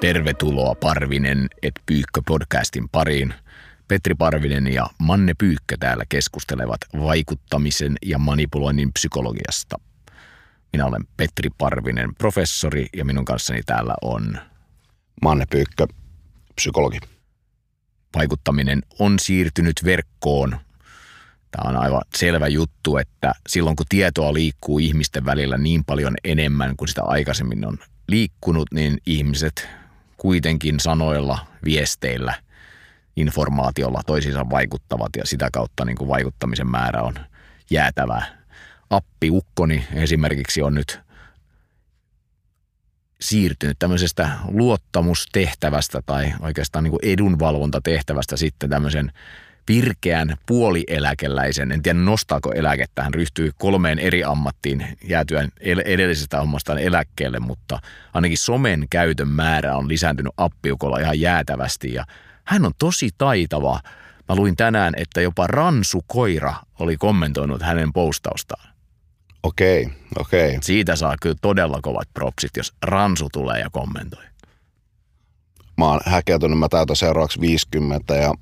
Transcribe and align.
Tervetuloa 0.00 0.74
Parvinen 0.74 1.48
et 1.62 1.72
Pyykkö 1.86 2.20
podcastin 2.26 2.88
pariin. 2.88 3.34
Petri 3.88 4.14
Parvinen 4.14 4.72
ja 4.72 4.86
Manne 4.98 5.34
Pyykkö 5.38 5.76
täällä 5.80 6.04
keskustelevat 6.08 6.80
vaikuttamisen 7.00 7.96
ja 8.06 8.18
manipuloinnin 8.18 8.92
psykologiasta. 8.92 9.80
Minä 10.72 10.86
olen 10.86 11.02
Petri 11.16 11.50
Parvinen, 11.58 12.14
professori, 12.14 12.86
ja 12.96 13.04
minun 13.04 13.24
kanssani 13.24 13.62
täällä 13.66 13.94
on 14.02 14.38
Manne 15.22 15.44
Pyykkö, 15.50 15.86
psykologi. 16.54 16.98
Vaikuttaminen 18.16 18.82
on 18.98 19.18
siirtynyt 19.18 19.80
verkkoon. 19.84 20.50
Tämä 21.50 21.70
on 21.70 21.76
aivan 21.76 22.02
selvä 22.14 22.48
juttu, 22.48 22.96
että 22.96 23.32
silloin 23.48 23.76
kun 23.76 23.86
tietoa 23.88 24.34
liikkuu 24.34 24.78
ihmisten 24.78 25.24
välillä 25.24 25.58
niin 25.58 25.84
paljon 25.84 26.14
enemmän 26.24 26.76
kuin 26.76 26.88
sitä 26.88 27.02
aikaisemmin 27.04 27.66
on 27.66 27.78
liikkunut, 28.08 28.72
niin 28.72 28.98
ihmiset 29.06 29.68
kuitenkin 30.18 30.80
sanoilla, 30.80 31.46
viesteillä, 31.64 32.34
informaatiolla 33.16 34.02
toisiinsa 34.06 34.50
vaikuttavat 34.50 35.10
ja 35.16 35.26
sitä 35.26 35.48
kautta 35.52 35.84
niin 35.84 35.96
kuin 35.96 36.08
vaikuttamisen 36.08 36.70
määrä 36.70 37.02
on 37.02 37.14
jäätävää. 37.70 38.38
Appi 38.90 39.30
Ukkoni 39.30 39.86
esimerkiksi 39.92 40.62
on 40.62 40.74
nyt 40.74 41.00
siirtynyt 43.20 43.78
tämmöisestä 43.78 44.30
luottamustehtävästä 44.48 46.02
tai 46.06 46.32
oikeastaan 46.40 46.84
niin 46.84 46.90
kuin 46.90 47.04
edunvalvontatehtävästä 47.12 48.36
sitten 48.36 48.70
tämmöisen 48.70 49.12
pirkeän 49.68 50.36
puolieläkeläisen, 50.46 51.72
en 51.72 51.82
tiedä 51.82 51.98
nostaako 51.98 52.52
eläkettä, 52.52 53.02
hän 53.02 53.14
ryhtyy 53.14 53.50
kolmeen 53.58 53.98
eri 53.98 54.24
ammattiin 54.24 54.86
jäätyään 55.04 55.48
edellisestä 55.84 56.40
hommastaan 56.40 56.78
eläkkeelle, 56.78 57.40
mutta 57.40 57.80
ainakin 58.14 58.38
somen 58.38 58.86
käytön 58.90 59.28
määrä 59.28 59.76
on 59.76 59.88
lisääntynyt 59.88 60.32
appiukolla 60.36 60.98
ihan 60.98 61.20
jäätävästi 61.20 61.92
ja 61.92 62.04
hän 62.44 62.66
on 62.66 62.72
tosi 62.78 63.10
taitava. 63.18 63.80
Mä 64.28 64.36
luin 64.36 64.56
tänään, 64.56 64.94
että 64.96 65.20
jopa 65.20 65.46
Ransu 65.46 66.04
Koira 66.06 66.54
oli 66.78 66.96
kommentoinut 66.96 67.62
hänen 67.62 67.92
postaustaan. 67.92 68.68
Okei, 69.42 69.88
okei. 70.18 70.58
Siitä 70.62 70.96
saa 70.96 71.16
kyllä 71.22 71.36
todella 71.42 71.78
kovat 71.82 72.08
propsit, 72.14 72.50
jos 72.56 72.74
Ransu 72.82 73.28
tulee 73.32 73.60
ja 73.60 73.70
kommentoi. 73.72 74.24
Mä 75.78 75.84
oon 75.84 76.00
häkeltynyt, 76.06 76.58
mä 76.58 76.68
täytän 76.68 76.96
seuraavaksi 76.96 77.40
50 77.40 78.14
ja 78.14 78.34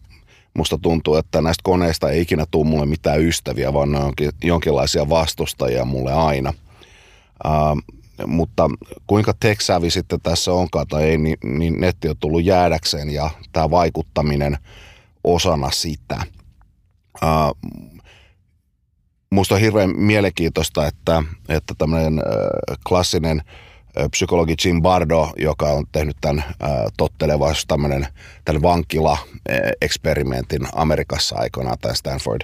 musta 0.57 0.79
tuntuu, 0.79 1.15
että 1.15 1.43
näistä 1.43 1.63
koneista 1.65 2.11
ei 2.11 2.21
ikinä 2.21 2.47
tule 2.51 2.67
mulle 2.67 2.87
mitään 2.87 3.21
ystäviä, 3.21 3.73
vaan 3.73 3.93
ne 3.93 3.99
onkin 3.99 4.31
jonkinlaisia 4.45 5.09
vastustajia 5.09 5.85
mulle 5.85 6.13
aina. 6.13 6.53
Uh, 7.45 7.97
mutta 8.27 8.71
kuinka 9.07 9.35
teksävi 9.41 9.91
sitten 9.91 10.21
tässä 10.21 10.53
onkaan 10.53 10.87
tai 10.87 11.05
ei, 11.05 11.19
niin, 11.19 11.39
niin 11.45 11.81
netti 11.81 12.09
on 12.09 12.17
tullut 12.17 12.45
jäädäkseen 12.45 13.11
ja 13.11 13.31
tämä 13.53 13.71
vaikuttaminen 13.71 14.59
osana 15.25 15.71
sitä. 15.71 16.23
Uh, 17.23 17.73
musta 19.31 19.55
on 19.55 19.61
hirveän 19.61 19.93
mielenkiintoista, 19.97 20.87
että, 20.87 21.23
että 21.49 21.75
tämmöinen 21.79 22.15
uh, 22.15 22.77
klassinen– 22.89 23.43
psykologi 24.11 24.55
Jim 24.65 24.83
Bardo, 24.83 25.33
joka 25.37 25.67
on 25.67 25.85
tehnyt 25.93 26.17
tämän 26.21 26.45
tottelevaisuus 26.97 27.67
tämmöinen 27.67 28.07
tämän 28.45 28.63
vankila-eksperimentin 28.63 30.69
Amerikassa 30.73 31.37
aikoinaan, 31.39 31.79
tämä 31.81 31.95
Stanford 31.95 32.41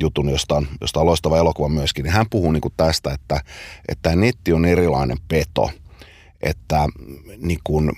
jutun, 0.00 0.28
josta 0.28 0.54
on, 0.54 0.68
josta 0.80 1.00
on 1.00 1.06
loistava 1.06 1.38
elokuva 1.38 1.68
myöskin, 1.68 2.02
niin 2.02 2.12
hän 2.12 2.26
puhuu 2.30 2.52
niin 2.52 2.60
kuin 2.60 2.74
tästä, 2.76 3.12
että, 3.12 3.40
että 3.88 4.16
netti 4.16 4.52
on 4.52 4.64
erilainen 4.64 5.16
peto, 5.28 5.70
että 6.42 6.86
niin 7.36 7.60
kuin, 7.64 7.90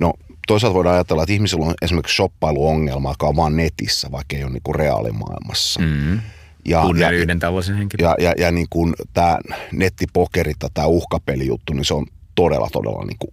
no 0.00 0.12
toisaalta 0.46 0.74
voidaan 0.74 0.94
ajatella, 0.94 1.22
että 1.22 1.32
ihmisillä 1.32 1.66
on 1.66 1.74
esimerkiksi 1.82 2.16
shoppailuongelma, 2.16 3.10
joka 3.10 3.26
on 3.26 3.36
vaan 3.36 3.56
netissä, 3.56 4.12
vaikka 4.12 4.36
ei 4.36 4.44
ole 4.44 4.52
niin 4.52 4.62
kuin 4.62 4.74
reaalimaailmassa. 4.74 5.80
Mm-hmm. 5.80 6.20
Ja, 6.64 6.82
Tunnen 6.82 7.02
ja, 7.02 7.10
yhden 7.10 7.38
tällaisen 7.38 7.76
henkilön. 7.76 8.10
Ja, 8.10 8.28
ja, 8.28 8.34
ja 8.38 8.50
niin 8.50 8.66
kuin 8.70 8.94
tämä 9.12 9.38
nettipokeri 9.72 10.52
tai 10.58 10.70
tämä 10.74 10.86
uhkapelijuttu, 10.86 11.72
niin 11.72 11.84
se 11.84 11.94
on 11.94 12.06
todella, 12.34 12.68
todella 12.72 13.04
niin 13.04 13.18
kuin 13.18 13.30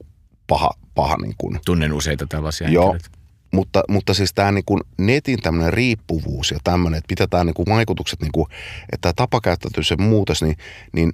paha. 0.48 0.72
paha 0.96 1.18
niin 1.22 1.36
kuin. 1.38 1.60
Tunnen 1.66 1.94
useita 1.94 2.28
tällaisia 2.28 2.70
Joo, 2.70 2.92
henkilöitä. 2.92 3.18
Mutta, 3.52 3.84
mutta 3.90 4.14
siis 4.14 4.34
tämä 4.34 4.52
niin 4.52 4.66
kuin 4.66 4.82
netin 4.98 5.42
tämmöinen 5.42 5.74
riippuvuus 5.74 6.52
ja 6.52 6.58
tämmöinen, 6.64 6.98
että 6.98 7.12
mitä 7.12 7.28
tämä 7.28 7.44
niin 7.44 7.54
kuin 7.54 7.66
vaikutukset, 7.70 8.22
niin 8.22 8.32
kuin, 8.32 8.48
että 8.92 9.14
tämä 9.14 9.56
se 9.82 9.96
muutos, 9.96 10.42
niin, 10.42 10.58
niin 10.94 11.14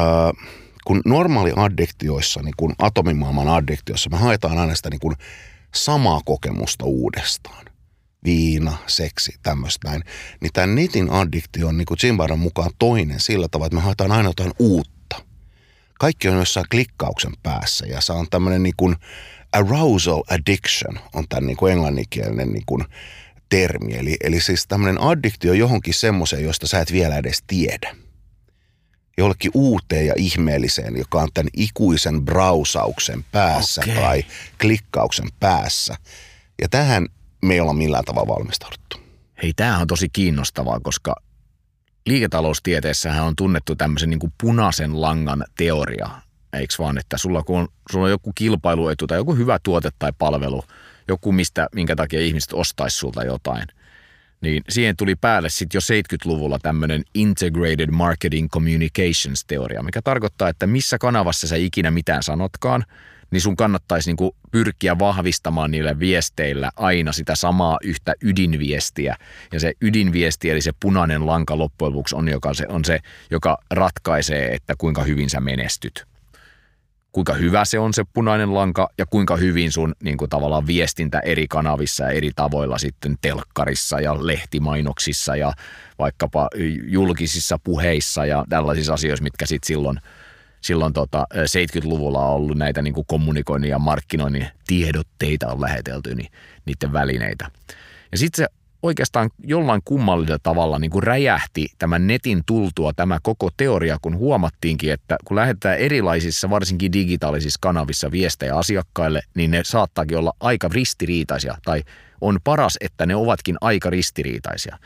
äh, 0.00 0.48
kun 0.84 1.00
normaali 1.04 1.52
addiktioissa, 1.56 2.42
niin 2.42 2.54
kuin 2.56 2.72
atomimaailman 2.78 3.48
addiktioissa, 3.48 4.10
me 4.10 4.16
haetaan 4.16 4.58
aina 4.58 4.74
sitä 4.74 4.90
niin 4.90 5.00
kuin 5.00 5.14
samaa 5.74 6.20
kokemusta 6.24 6.84
uudestaan 6.84 7.64
viina, 8.24 8.78
seksi, 8.86 9.32
tämmöistä 9.42 9.88
näin. 9.88 10.04
Niin 10.40 10.52
tämä 10.52 10.66
netin 10.66 11.10
addiktio 11.10 11.68
on 11.68 11.78
niin 11.78 11.86
kuin 11.86 11.98
Zimbaran 11.98 12.38
mukaan 12.38 12.70
toinen 12.78 13.20
sillä 13.20 13.48
tavalla, 13.48 13.66
että 13.66 13.76
me 13.76 13.82
haetaan 13.82 14.12
aina 14.12 14.28
jotain 14.28 14.52
uutta. 14.58 15.16
Kaikki 15.98 16.28
on 16.28 16.38
jossain 16.38 16.66
klikkauksen 16.70 17.32
päässä 17.42 17.86
ja 17.86 18.00
se 18.00 18.12
on 18.12 18.26
tämmöinen 18.30 18.62
niin 18.62 18.74
kuin 18.76 18.96
arousal 19.52 20.22
addiction 20.30 20.98
on 21.14 21.24
tämän 21.28 21.46
niin 21.46 21.56
kuin 21.56 21.72
englanninkielinen 21.72 22.52
niin 22.52 22.66
kuin 22.66 22.84
termi. 23.48 23.94
Eli, 23.94 24.16
eli 24.20 24.40
siis 24.40 24.66
tämmöinen 24.66 25.02
addiktio 25.02 25.52
johonkin 25.52 25.94
semmoiseen, 25.94 26.44
josta 26.44 26.66
sä 26.66 26.80
et 26.80 26.92
vielä 26.92 27.16
edes 27.16 27.42
tiedä. 27.46 27.96
Jollekin 29.18 29.50
uuteen 29.54 30.06
ja 30.06 30.14
ihmeelliseen, 30.16 30.96
joka 30.96 31.22
on 31.22 31.28
tämän 31.34 31.50
ikuisen 31.56 32.24
brausauksen 32.24 33.24
päässä 33.32 33.80
okay. 33.80 33.94
tai 33.94 34.24
klikkauksen 34.60 35.28
päässä. 35.40 35.96
Ja 36.62 36.68
tähän 36.68 37.06
me 37.42 37.54
ei 37.54 37.60
olla 37.60 37.72
millään 37.72 38.04
tavalla 38.04 38.34
valmistauduttu. 38.34 39.00
Hei, 39.42 39.52
tämähän 39.56 39.80
on 39.80 39.86
tosi 39.86 40.08
kiinnostavaa, 40.12 40.80
koska 40.80 41.16
liiketaloustieteessähän 42.06 43.24
on 43.24 43.36
tunnettu 43.36 43.76
tämmöisen 43.76 44.10
niin 44.10 44.18
kuin 44.18 44.32
punaisen 44.40 45.00
langan 45.00 45.44
teoria, 45.56 46.08
eikö 46.52 46.74
vaan, 46.78 46.98
että 46.98 47.18
sulla 47.18 47.42
kun 47.42 47.58
on, 47.58 47.68
sulla 47.92 48.04
on 48.04 48.10
joku 48.10 48.32
kilpailuetu 48.34 49.06
tai 49.06 49.18
joku 49.18 49.34
hyvä 49.34 49.58
tuote 49.62 49.90
tai 49.98 50.12
palvelu, 50.18 50.64
joku 51.08 51.32
mistä, 51.32 51.68
minkä 51.74 51.96
takia 51.96 52.20
ihmiset 52.20 52.52
ostaisi 52.52 52.96
sulta 52.96 53.24
jotain, 53.24 53.66
niin 54.40 54.62
siihen 54.68 54.96
tuli 54.96 55.14
päälle 55.14 55.48
sitten 55.48 55.78
jo 55.78 55.80
70-luvulla 55.80 56.58
tämmöinen 56.58 57.02
Integrated 57.14 57.90
Marketing 57.90 58.48
Communications 58.50 59.44
teoria, 59.46 59.82
mikä 59.82 60.02
tarkoittaa, 60.02 60.48
että 60.48 60.66
missä 60.66 60.98
kanavassa 60.98 61.48
sä 61.48 61.56
ikinä 61.56 61.90
mitään 61.90 62.22
sanotkaan– 62.22 62.84
niin 63.32 63.40
sun 63.40 63.56
kannattaisi 63.56 64.10
niin 64.10 64.16
kuin 64.16 64.30
pyrkiä 64.50 64.98
vahvistamaan 64.98 65.70
niille 65.70 65.98
viesteillä 65.98 66.70
aina 66.76 67.12
sitä 67.12 67.34
samaa 67.34 67.78
yhtä 67.82 68.14
ydinviestiä. 68.22 69.16
Ja 69.52 69.60
se 69.60 69.72
ydinviesti, 69.80 70.50
eli 70.50 70.60
se 70.60 70.72
punainen 70.80 71.26
lanka 71.26 71.58
loppujen 71.58 71.92
lopuksi 71.92 72.16
on, 72.16 72.28
joka 72.28 72.54
se, 72.54 72.66
on 72.68 72.84
se, 72.84 72.98
joka 73.30 73.58
ratkaisee, 73.70 74.54
että 74.54 74.74
kuinka 74.78 75.02
hyvin 75.02 75.30
sä 75.30 75.40
menestyt. 75.40 76.06
Kuinka 77.12 77.34
hyvä 77.34 77.64
se 77.64 77.78
on 77.78 77.94
se 77.94 78.04
punainen 78.12 78.54
lanka 78.54 78.88
ja 78.98 79.06
kuinka 79.06 79.36
hyvin 79.36 79.72
sun 79.72 79.94
niin 80.02 80.16
kuin 80.16 80.28
tavallaan 80.28 80.66
viestintä 80.66 81.18
eri 81.18 81.48
kanavissa 81.48 82.04
ja 82.04 82.10
eri 82.10 82.30
tavoilla 82.36 82.78
sitten 82.78 83.16
telkkarissa 83.20 84.00
ja 84.00 84.26
lehtimainoksissa 84.26 85.36
ja 85.36 85.52
vaikkapa 85.98 86.48
julkisissa 86.86 87.58
puheissa 87.64 88.26
ja 88.26 88.44
tällaisissa 88.48 88.94
asioissa, 88.94 89.22
mitkä 89.22 89.46
sitten 89.46 89.66
silloin– 89.66 90.00
silloin 90.62 90.92
tota, 90.92 91.26
70-luvulla 91.34 92.26
on 92.26 92.34
ollut 92.34 92.58
näitä 92.58 92.82
niin 92.82 92.94
kuin 92.94 93.06
kommunikoinnin 93.06 93.70
ja 93.70 93.78
markkinoinnin 93.78 94.46
tiedotteita 94.66 95.52
on 95.52 95.60
lähetelty, 95.60 96.14
niin 96.14 96.32
niiden 96.66 96.92
välineitä. 96.92 97.50
Ja 98.12 98.18
sitten 98.18 98.44
se 98.44 98.48
oikeastaan 98.82 99.30
jollain 99.44 99.80
kummallisella 99.84 100.38
tavalla 100.42 100.78
niin 100.78 100.90
kuin 100.90 101.02
räjähti 101.02 101.68
tämän 101.78 102.06
netin 102.06 102.42
tultua 102.46 102.92
tämä 102.92 103.18
koko 103.22 103.50
teoria, 103.56 103.98
kun 104.02 104.16
huomattiinkin, 104.16 104.92
että 104.92 105.16
kun 105.24 105.36
lähetetään 105.36 105.78
erilaisissa, 105.78 106.50
varsinkin 106.50 106.92
digitaalisissa 106.92 107.58
kanavissa 107.60 108.10
viestejä 108.10 108.56
asiakkaille, 108.56 109.22
niin 109.34 109.50
ne 109.50 109.60
saattaakin 109.64 110.18
olla 110.18 110.32
aika 110.40 110.68
ristiriitaisia, 110.72 111.56
tai 111.64 111.82
on 112.20 112.38
paras, 112.44 112.78
että 112.80 113.06
ne 113.06 113.16
ovatkin 113.16 113.56
aika 113.60 113.90
ristiriitaisia. 113.90 114.78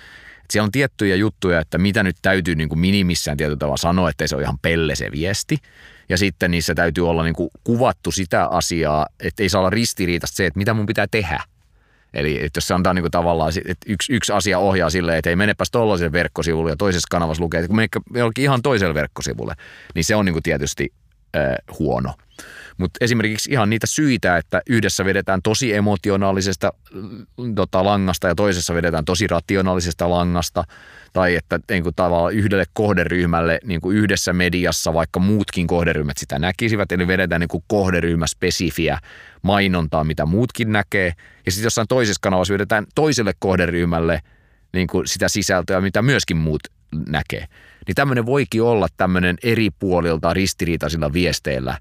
Et 0.47 0.51
siellä 0.51 0.65
on 0.65 0.73
tiettyjä 0.73 1.17
juttuja, 1.17 1.61
että 1.61 1.79
mitä 1.79 2.03
nyt 2.03 2.17
täytyy 2.23 2.55
niin 2.55 2.69
kuin 2.69 2.79
minimissään 2.79 3.37
tietyllä 3.37 3.59
tavalla 3.59 3.77
sanoa, 3.77 4.11
että 4.11 4.27
se 4.27 4.37
on 4.37 4.43
ihan 4.43 4.59
pelle 4.63 4.95
se 4.95 5.13
viesti. 5.13 5.59
Ja 6.09 6.19
sitten 6.19 6.51
niissä 6.51 6.75
täytyy 6.75 7.09
olla 7.09 7.25
niin 7.25 7.35
kuin 7.35 7.51
kuvattu 7.65 8.11
sitä 8.11 8.47
asiaa, 8.47 9.07
että 9.21 9.43
ei 9.43 9.49
saa 9.49 9.59
olla 9.59 9.71
ristiriitasta 9.71 10.37
se, 10.37 10.47
että 10.47 10.59
mitä 10.59 10.75
mun 10.75 10.87
pitää 10.87 11.07
tehdä. 11.11 11.41
Eli 12.15 12.45
että 12.45 12.59
jos 12.59 12.69
se 12.69 12.75
antaa 12.75 12.95
niin 12.95 13.03
kuin 13.03 13.11
tavallaan, 13.11 13.53
että 13.69 13.87
yksi, 13.87 14.13
yksi 14.13 14.33
asia 14.33 14.59
ohjaa 14.59 14.91
silleen, 14.91 15.19
että 15.19 15.31
ei 15.31 15.37
menepäs 15.37 15.71
tuollaiselle 15.71 16.13
verkkosivulle 16.13 16.71
ja 16.71 16.77
toisessa 16.77 17.09
kanavassa 17.11 17.43
lukee, 17.43 17.61
että 17.61 17.69
kun 17.69 18.03
jollekin 18.15 18.45
ihan 18.45 18.63
toiselle 18.63 18.95
verkkosivulle, 18.95 19.55
niin 19.95 20.05
se 20.05 20.17
on 20.17 20.25
niin 20.25 20.33
kuin 20.33 20.43
tietysti 20.43 20.93
huono. 21.79 22.15
Mutta 22.79 23.05
esimerkiksi 23.05 23.53
ihan 23.53 23.71
niitä 23.71 23.87
syitä, 23.87 24.37
että 24.37 24.63
yhdessä 24.69 25.05
vedetään 25.05 25.43
tosi 25.43 25.75
emotionaalisesta 25.75 26.73
mm, 26.93 27.55
tota, 27.55 27.85
langasta 27.85 28.29
ja 28.29 28.35
toisessa 28.35 28.75
vedetään 28.75 29.05
tosi 29.05 29.27
rationaalisesta 29.27 30.11
langasta, 30.11 30.65
tai 31.13 31.35
että 31.35 31.61
niin 31.71 31.83
kuin 31.83 31.95
tavallaan 31.95 32.35
yhdelle 32.35 32.65
kohderyhmälle 32.73 33.59
niin 33.65 33.81
kuin 33.81 33.97
yhdessä 33.97 34.33
mediassa, 34.33 34.95
vaikka 34.95 35.21
muutkin 35.21 35.67
kohderyhmät 35.67 36.19
sitä 36.19 36.39
näkisivät, 36.39 36.93
eli 36.93 37.07
vedetään 37.07 37.41
niin 37.41 37.49
kuin 37.49 37.65
kohderyhmäspesifiä 37.67 38.99
mainontaa, 39.43 40.05
mitä 40.05 40.27
muutkin 40.27 40.73
näkee, 40.73 41.13
ja 41.47 41.53
sitten 41.53 41.67
jossain 41.67 41.89
toisessa 41.89 42.21
kanavassa 42.23 42.55
vedetään 42.55 42.87
toiselle 42.95 43.33
kohderyhmälle 43.39 44.21
niin 44.73 44.87
kuin 44.87 45.07
sitä 45.07 45.29
sisältöä, 45.29 45.81
mitä 45.81 46.03
myöskin 46.03 46.37
muut 46.37 46.63
näkee. 47.07 47.47
Niin 47.87 47.95
tämmöinen 47.95 48.27
voikin 48.27 48.63
olla 48.63 48.87
tämmöinen 48.97 49.37
eri 49.43 49.71
puolilta 49.71 50.35
ristiriitaisilla 50.35 51.13
viesteillä 51.13 51.79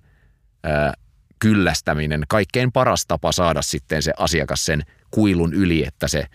ää, 0.63 0.93
kyllästäminen 1.39 2.23
kaikkein 2.27 2.71
paras 2.71 3.05
tapa 3.05 3.31
saada 3.31 3.61
sitten 3.61 4.01
se 4.01 4.13
asiakas 4.17 4.65
sen 4.65 4.83
kuilun 5.11 5.53
yli, 5.53 5.85
että 5.87 6.07
se 6.07 6.25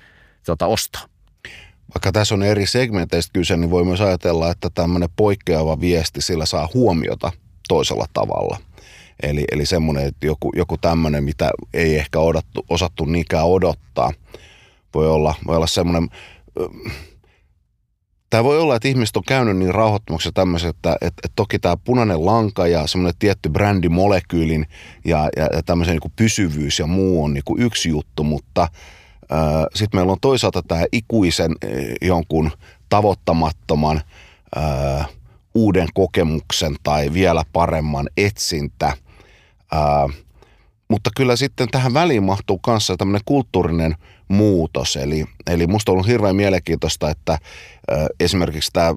tota, 0.46 0.66
ostaa. 0.66 1.02
Vaikka 1.94 2.12
tässä 2.12 2.34
on 2.34 2.42
eri 2.42 2.66
segmenteistä 2.66 3.30
kyse, 3.32 3.56
niin 3.56 3.70
voi 3.70 3.84
myös 3.84 4.00
ajatella, 4.00 4.50
että 4.50 4.70
tämmöinen 4.74 5.08
poikkeava 5.16 5.80
viesti 5.80 6.20
sillä 6.20 6.46
saa 6.46 6.68
huomiota 6.74 7.32
toisella 7.68 8.06
tavalla. 8.12 8.58
Eli, 9.22 9.44
eli 9.52 9.66
semmoinen, 9.66 10.06
että 10.06 10.26
joku, 10.26 10.52
joku 10.56 10.78
tämmöinen, 10.78 11.24
mitä 11.24 11.50
ei 11.74 11.96
ehkä 11.98 12.18
odottu, 12.18 12.64
osattu 12.68 13.04
niinkään 13.04 13.46
odottaa, 13.46 14.12
voi 14.94 15.08
olla, 15.08 15.34
voi 15.46 15.56
olla 15.56 15.66
semmoinen 15.66 16.08
Tämä 18.30 18.44
voi 18.44 18.58
olla, 18.58 18.76
että 18.76 18.88
ihmiset 18.88 19.16
on 19.16 19.22
käynyt 19.26 19.56
niin 19.56 19.74
rauhoittumaksi 19.74 20.32
tämmöisen, 20.32 20.70
että, 20.70 20.92
että, 20.92 21.06
että 21.06 21.32
toki 21.36 21.58
tämä 21.58 21.76
punainen 21.76 22.26
lanka 22.26 22.66
ja 22.66 22.86
semmoinen 22.86 23.18
tietty 23.18 23.48
brändimolekyylin 23.48 24.66
ja, 25.04 25.28
ja, 25.36 25.48
ja 25.52 25.62
tämmöisen 25.62 25.98
niin 26.02 26.12
pysyvyys 26.16 26.78
ja 26.78 26.86
muu 26.86 27.24
on 27.24 27.34
niin 27.34 27.44
kuin 27.44 27.62
yksi 27.62 27.88
juttu, 27.88 28.24
mutta 28.24 28.68
sitten 29.74 29.98
meillä 29.98 30.12
on 30.12 30.20
toisaalta 30.20 30.62
tämä 30.62 30.84
ikuisen 30.92 31.52
jonkun 32.02 32.50
tavoittamattoman 32.88 34.00
äh, 34.56 35.08
uuden 35.54 35.88
kokemuksen 35.94 36.76
tai 36.82 37.12
vielä 37.12 37.42
paremman 37.52 38.08
etsintä. 38.16 38.86
Äh, 38.86 40.16
mutta 40.90 41.10
kyllä 41.16 41.36
sitten 41.36 41.68
tähän 41.68 41.94
väliin 41.94 42.22
mahtuu 42.22 42.58
kanssa 42.58 42.96
tämmöinen 42.96 43.20
kulttuurinen 43.24 43.96
muutos. 44.28 44.96
Eli, 44.96 45.24
eli 45.46 45.66
musta 45.66 45.92
on 45.92 45.94
ollut 45.94 46.06
hirveän 46.06 46.36
mielenkiintoista, 46.36 47.10
että 47.10 47.32
äh, 47.32 47.38
esimerkiksi 48.20 48.70
tämä 48.72 48.94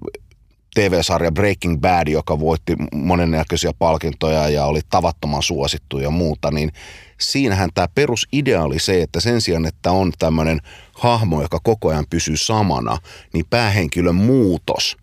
TV-sarja 0.75 1.31
Breaking 1.31 1.80
Bad, 1.81 2.07
joka 2.07 2.40
voitti 2.40 2.75
monennäköisiä 2.94 3.72
palkintoja 3.80 4.50
ja 4.50 4.66
oli 4.66 4.81
tavattoman 4.90 5.44
suosittu 5.44 6.00
ja 6.00 6.10
muuta, 6.10 6.51
niin 6.51 6.72
siinähän 7.19 7.69
tämä 7.74 7.88
perusidea 7.96 8.63
oli 8.63 8.80
se, 8.80 9.01
että 9.01 9.19
sen 9.19 9.42
sijaan, 9.42 9.66
että 9.66 9.92
on 9.92 10.12
tämmöinen 10.19 10.60
hahmo, 10.94 11.42
joka 11.42 11.60
koko 11.63 11.89
ajan 11.89 12.06
pysyy 12.10 12.38
samana, 12.38 12.98
niin 13.34 13.46
päähenkilön 13.50 14.16
muutos 14.16 14.98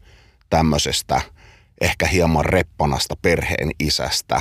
tämmöisestä 0.50 1.20
ehkä 1.80 2.06
hieman 2.06 2.44
reppanasta 2.44 3.14
perheen 3.22 3.70
isästä 3.78 4.40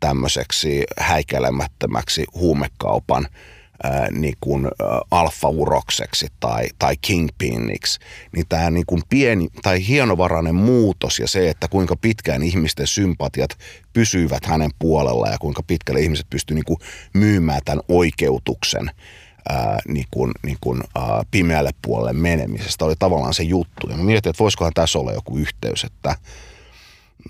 tämmöiseksi 0.00 0.84
häikäilemättömäksi 0.98 2.24
huumekaupan 2.34 3.28
ää, 3.82 4.10
niin 4.10 4.34
kuin, 4.40 4.68
alfa-urokseksi 5.10 6.26
tai, 6.40 6.66
tai 6.78 6.96
kingpiniksi, 7.00 8.00
niin 8.36 8.46
tämä 8.48 8.70
niin 8.70 8.86
kuin 8.86 9.02
pieni 9.08 9.48
tai 9.62 9.86
hienovarainen 9.86 10.54
muutos 10.54 11.18
ja 11.18 11.28
se, 11.28 11.50
että 11.50 11.68
kuinka 11.68 11.96
pitkään 11.96 12.42
ihmisten 12.42 12.86
sympatiat 12.86 13.50
pysyvät 13.92 14.44
hänen 14.44 14.70
puolella 14.78 15.28
ja 15.28 15.38
kuinka 15.38 15.62
pitkälle 15.62 16.00
ihmiset 16.00 16.26
pystyvät 16.30 16.56
niin 16.56 16.64
kuin 16.64 16.78
myymään 17.14 17.60
tämän 17.64 17.84
oikeutuksen 17.88 18.90
ää, 19.48 19.78
niin 19.88 20.06
kuin, 20.10 20.32
niin 20.42 20.58
kuin, 20.60 20.82
ää, 20.94 21.22
pimeälle 21.30 21.70
puolelle 21.82 22.12
menemisestä 22.12 22.84
oli 22.84 22.94
tavallaan 22.98 23.34
se 23.34 23.42
juttu. 23.42 23.86
Ja 23.90 23.96
mä 23.96 24.02
mietin, 24.02 24.30
että 24.30 24.42
voisikohan 24.42 24.72
tässä 24.74 24.98
olla 24.98 25.12
joku 25.12 25.38
yhteys, 25.38 25.84
että 25.84 26.16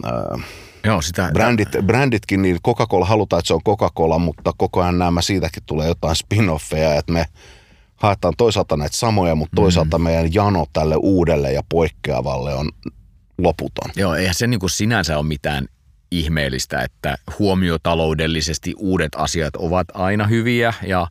ää, 0.04 0.38
Joo, 0.84 1.02
sitä... 1.02 1.30
Brändit, 1.32 1.68
bränditkin, 1.86 2.42
niin 2.42 2.58
Coca-Cola 2.66 3.04
halutaan, 3.06 3.38
että 3.38 3.48
se 3.48 3.54
on 3.54 3.62
Coca-Cola, 3.62 4.18
mutta 4.18 4.52
koko 4.56 4.82
ajan 4.82 4.98
nämä 4.98 5.22
siitäkin 5.22 5.62
tulee 5.66 5.88
jotain 5.88 6.16
spin-offeja, 6.16 6.98
että 6.98 7.12
me 7.12 7.26
haetaan 7.96 8.34
toisaalta 8.36 8.76
näitä 8.76 8.96
samoja, 8.96 9.34
mutta 9.34 9.56
toisaalta 9.56 9.98
mm. 9.98 10.04
meidän 10.04 10.34
jano 10.34 10.66
tälle 10.72 10.96
uudelle 10.96 11.52
ja 11.52 11.62
poikkeavalle 11.68 12.54
on 12.54 12.68
loputon. 13.38 13.90
Joo, 13.96 14.14
eihän 14.14 14.34
se 14.34 14.46
niin 14.46 14.60
kuin 14.60 14.70
sinänsä 14.70 15.18
ole 15.18 15.26
mitään 15.26 15.66
ihmeellistä, 16.10 16.82
että 16.82 17.18
huomiotaloudellisesti 17.38 18.74
uudet 18.78 19.12
asiat 19.16 19.56
ovat 19.56 19.86
aina 19.94 20.26
hyviä 20.26 20.74
ja 20.82 21.06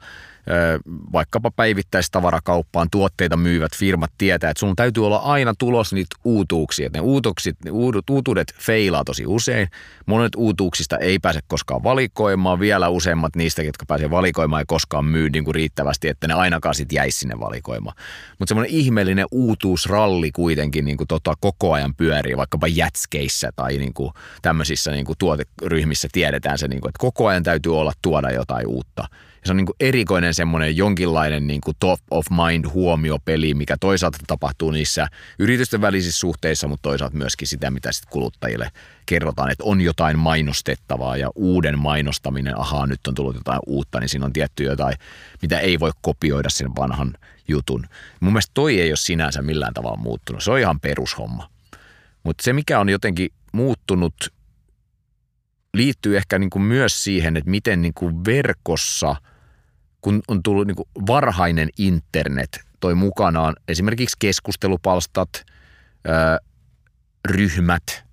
vaikkapa 1.14 1.52
päivittäistavarakauppaan 1.52 2.88
tuotteita 2.92 3.38
myyvät 3.38 3.76
firmat 3.76 4.12
tietää, 4.18 4.50
että 4.50 4.60
sun 4.60 4.76
täytyy 4.76 5.06
olla 5.06 5.18
aina 5.18 5.54
tulos 5.60 5.94
niitä 5.94 6.16
uutuuksia. 6.24 6.90
Ne 6.94 7.00
uutukset, 7.00 7.58
ne 7.66 7.72
uutuudet 8.10 8.54
feilaa 8.60 9.04
tosi 9.04 9.26
usein. 9.28 9.68
Monet 10.06 10.36
uutuuksista 10.36 10.98
ei 10.98 11.20
pääse 11.20 11.40
koskaan 11.48 11.84
valikoimaan. 11.84 12.60
Vielä 12.60 12.90
useimmat 12.90 13.36
niistä, 13.36 13.64
jotka 13.64 13.86
pääsee 13.86 14.10
valikoimaan, 14.10 14.62
ei 14.62 14.66
koskaan 14.68 15.06
myy 15.06 15.30
niin 15.30 15.44
kuin 15.44 15.56
riittävästi, 15.56 16.08
että 16.08 16.28
ne 16.28 16.34
ainakaan 16.34 16.76
sitten 16.76 16.96
jäisi 16.96 17.20
sinne 17.20 17.40
valikoimaan. 17.40 17.96
Mutta 18.40 18.50
semmoinen 18.50 18.76
ihmeellinen 18.76 19.26
uutuusralli 19.32 20.32
kuitenkin 20.32 20.86
niin 20.86 20.98
kuin 20.98 21.08
tota, 21.08 21.34
koko 21.40 21.74
ajan 21.74 21.96
pyörii, 21.96 22.38
vaikkapa 22.38 22.68
jätskeissä 22.68 23.50
tai 23.56 23.78
niin 23.78 23.94
kuin 23.94 24.14
tämmöisissä 24.42 24.92
niin 24.92 25.06
kuin 25.06 25.18
tuoteryhmissä 25.18 26.08
tiedetään 26.12 26.58
se, 26.58 26.68
niin 26.68 26.82
kuin, 26.82 26.90
että 26.90 27.00
koko 27.00 27.28
ajan 27.28 27.44
täytyy 27.44 27.80
olla 27.80 27.94
tuoda 28.02 28.32
jotain 28.32 28.68
uutta– 28.68 29.08
ja 29.42 29.48
se 29.48 29.52
on 29.52 29.58
niin 29.58 29.66
kuin 29.66 29.76
erikoinen 29.80 30.34
semmoinen 30.40 30.78
jonkinlainen 30.78 31.48
niin 31.48 31.62
kuin 31.62 31.78
top 31.80 32.00
of 32.12 32.26
mind 32.30 32.66
huomiopeli, 32.66 33.54
mikä 33.54 33.78
toisaalta 33.80 34.18
tapahtuu 34.28 34.72
niissä 34.72 35.08
yritysten 35.40 35.82
välisissä 35.82 36.20
suhteissa, 36.20 36.68
mutta 36.68 36.90
toisaalta 36.90 37.18
myöskin 37.18 37.48
sitä, 37.48 37.72
mitä 37.72 37.92
sitten 37.92 38.12
kuluttajille 38.12 38.72
kerrotaan, 39.06 39.52
että 39.52 39.64
on 39.64 39.82
jotain 39.82 40.20
mainostettavaa 40.20 41.18
ja 41.18 41.30
uuden 41.36 41.80
mainostaminen, 41.80 42.60
ahaa 42.60 42.88
nyt 42.88 43.08
on 43.08 43.16
tullut 43.16 43.36
jotain 43.36 43.60
uutta, 43.68 44.00
niin 44.00 44.10
siinä 44.10 44.26
on 44.26 44.34
tietty 44.34 44.64
jotain, 44.64 44.96
mitä 45.42 45.60
ei 45.60 45.80
voi 45.80 45.92
kopioida 46.02 46.50
sen 46.50 46.76
vanhan 46.76 47.14
jutun. 47.48 47.86
Mun 48.20 48.34
mielestä 48.34 48.52
toi 48.54 48.82
ei 48.82 48.92
ole 48.92 48.98
sinänsä 48.98 49.42
millään 49.42 49.74
tavalla 49.74 49.98
muuttunut, 49.98 50.44
se 50.44 50.52
on 50.52 50.60
ihan 50.60 50.80
perushomma. 50.80 51.50
Mutta 52.24 52.44
se, 52.44 52.54
mikä 52.54 52.80
on 52.80 52.90
jotenkin 52.90 53.30
muuttunut 53.54 54.16
liittyy 55.74 56.18
ehkä 56.18 56.40
niin 56.40 56.50
kuin 56.50 56.64
myös 56.64 57.04
siihen, 57.04 57.38
että 57.38 57.50
miten 57.50 57.82
niin 57.82 57.94
kuin 57.94 58.26
verkossa, 58.26 59.16
kun 60.02 60.22
on 60.28 60.44
tullut 60.44 60.68
niin 60.68 60.76
kuin 60.76 60.90
varhainen 61.08 61.70
internet, 61.78 62.60
toi 62.80 62.96
mukanaan 62.96 63.56
esimerkiksi 63.68 64.16
keskustelupalstat, 64.20 65.30
ryhmät, 67.28 68.04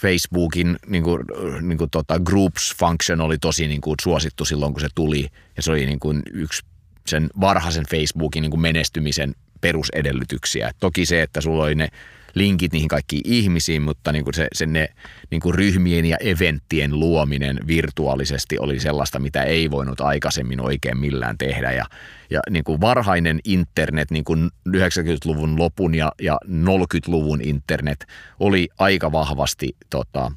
Facebookin 0.00 0.76
niin 0.86 1.02
kuin, 1.02 1.24
niin 1.60 1.78
kuin 1.78 1.90
tota, 1.90 2.20
groups 2.20 2.74
function 2.76 3.20
oli 3.20 3.38
tosi 3.38 3.68
niin 3.68 3.80
kuin 3.80 3.94
suosittu 4.02 4.44
silloin, 4.44 4.72
kun 4.72 4.80
se 4.80 4.88
tuli. 4.94 5.28
Ja 5.56 5.62
se 5.62 5.70
oli 5.70 5.86
niin 5.86 6.00
kuin 6.00 6.22
yksi 6.32 6.62
sen 7.06 7.30
varhaisen 7.40 7.84
Facebookin 7.90 8.42
niin 8.42 8.50
kuin 8.50 8.60
menestymisen 8.60 9.34
perusedellytyksiä. 9.60 10.70
Toki 10.80 11.06
se, 11.06 11.22
että 11.22 11.40
sulla 11.40 11.64
oli 11.64 11.74
ne 11.74 11.88
linkit 12.34 12.72
niihin 12.72 12.88
kaikkiin 12.88 13.22
ihmisiin, 13.24 13.82
mutta 13.82 14.12
niin 14.12 14.24
kuin 14.24 14.34
se, 14.34 14.48
se 14.52 14.66
ne 14.66 14.88
niin 15.30 15.40
kuin 15.40 15.54
ryhmien 15.54 16.06
ja 16.06 16.16
eventtien 16.20 17.00
luominen 17.00 17.60
virtuaalisesti 17.66 18.58
oli 18.58 18.80
sellaista, 18.80 19.18
mitä 19.18 19.42
ei 19.42 19.70
voinut 19.70 20.00
aikaisemmin 20.00 20.60
oikein 20.60 20.98
millään 20.98 21.38
tehdä. 21.38 21.72
Ja, 21.72 21.84
ja 22.30 22.40
niin 22.50 22.64
kuin 22.64 22.80
varhainen 22.80 23.40
internet, 23.44 24.10
niin 24.10 24.24
kuin 24.24 24.50
90-luvun 24.68 25.58
lopun 25.58 25.94
ja, 25.94 26.12
ja 26.22 26.38
40-luvun 26.46 27.40
internet 27.40 28.06
oli 28.40 28.68
aika 28.78 29.12
vahvasti 29.12 29.76
tota, 29.90 30.32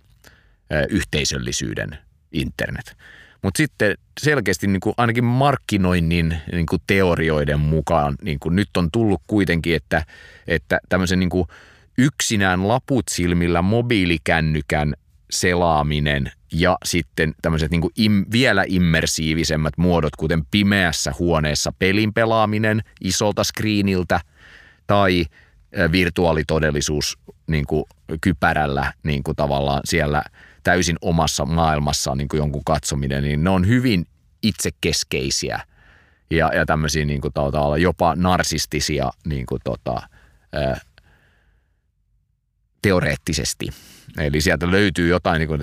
yhteisöllisyyden 0.90 1.98
internet. 2.32 2.98
Mutta 3.42 3.58
sitten 3.58 3.98
selkeästi 4.20 4.68
niin 4.68 4.80
kuin 4.80 4.94
ainakin 4.98 5.24
markkinoinnin 5.24 6.38
niin 6.52 6.66
kuin 6.66 6.82
teorioiden 6.88 7.60
mukaan 7.60 8.16
niin 8.22 8.40
kuin 8.40 8.56
nyt 8.56 8.78
on 8.78 8.92
tullut 8.92 9.22
kuitenkin, 9.28 9.76
että, 9.76 10.06
että 10.48 10.80
tämmöisen 10.90 11.20
niin 11.20 11.30
kuin 11.30 11.48
yksinään 11.98 12.68
laput 12.68 13.08
silmillä 13.10 13.62
mobiilikännykän 13.62 14.94
selaaminen 15.32 16.32
ja 16.54 16.78
sitten 16.86 17.34
tämmöiset 17.42 17.72
niin 17.72 17.90
im, 17.96 18.26
vielä 18.32 18.64
immersiivisemmät 18.68 19.74
muodot, 19.78 20.16
kuten 20.16 20.46
pimeässä 20.52 21.14
huoneessa 21.20 21.72
pelin 21.80 22.14
pelaaminen 22.14 22.82
isolta 23.02 23.44
screeniltä 23.44 24.20
tai 24.88 25.26
virtuaalitodellisuus 25.92 27.18
niin 27.48 27.66
kuin 27.66 27.84
kypärällä 28.22 28.94
niin 29.04 29.24
kuin 29.24 29.36
tavallaan 29.36 29.82
siellä 29.86 30.24
täysin 30.64 30.98
omassa 31.02 31.46
maailmassa 31.46 32.16
niin 32.16 32.28
kuin 32.28 32.38
jonkun 32.38 32.64
katsominen, 32.66 33.24
niin 33.24 33.44
ne 33.44 33.50
on 33.50 33.68
hyvin 33.68 34.06
itsekeskeisiä 34.44 35.60
ja, 36.30 36.52
ja 36.56 36.66
tämmöisiä 36.66 37.06
niin 37.06 37.22
kuin, 37.22 37.34
jopa 37.82 38.16
narsistisia 38.16 39.12
niin 39.26 39.46
kuin, 39.46 39.62
tota, 39.64 40.02
teoreettisesti. 42.84 43.70
Eli 44.18 44.42
sieltä 44.42 44.72
löytyy 44.72 45.08
jotain 45.08 45.40
niin 45.40 45.48
kuin, 45.48 45.60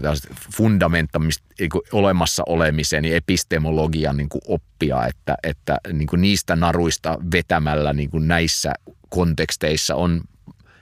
niin 1.58 1.70
olemassa 1.92 2.42
olemisen 2.46 3.04
ja 3.04 3.16
epistemologian 3.16 4.16
niin 4.16 4.28
kuin 4.28 4.42
oppia, 4.48 5.06
että, 5.06 5.34
että 5.42 5.78
niin 5.92 6.06
kuin 6.06 6.20
niistä 6.20 6.56
naruista 6.56 7.18
vetämällä 7.32 7.92
niin 7.92 8.10
kuin 8.10 8.28
näissä 8.28 8.72
konteksteissa 9.08 9.94
on 9.94 10.20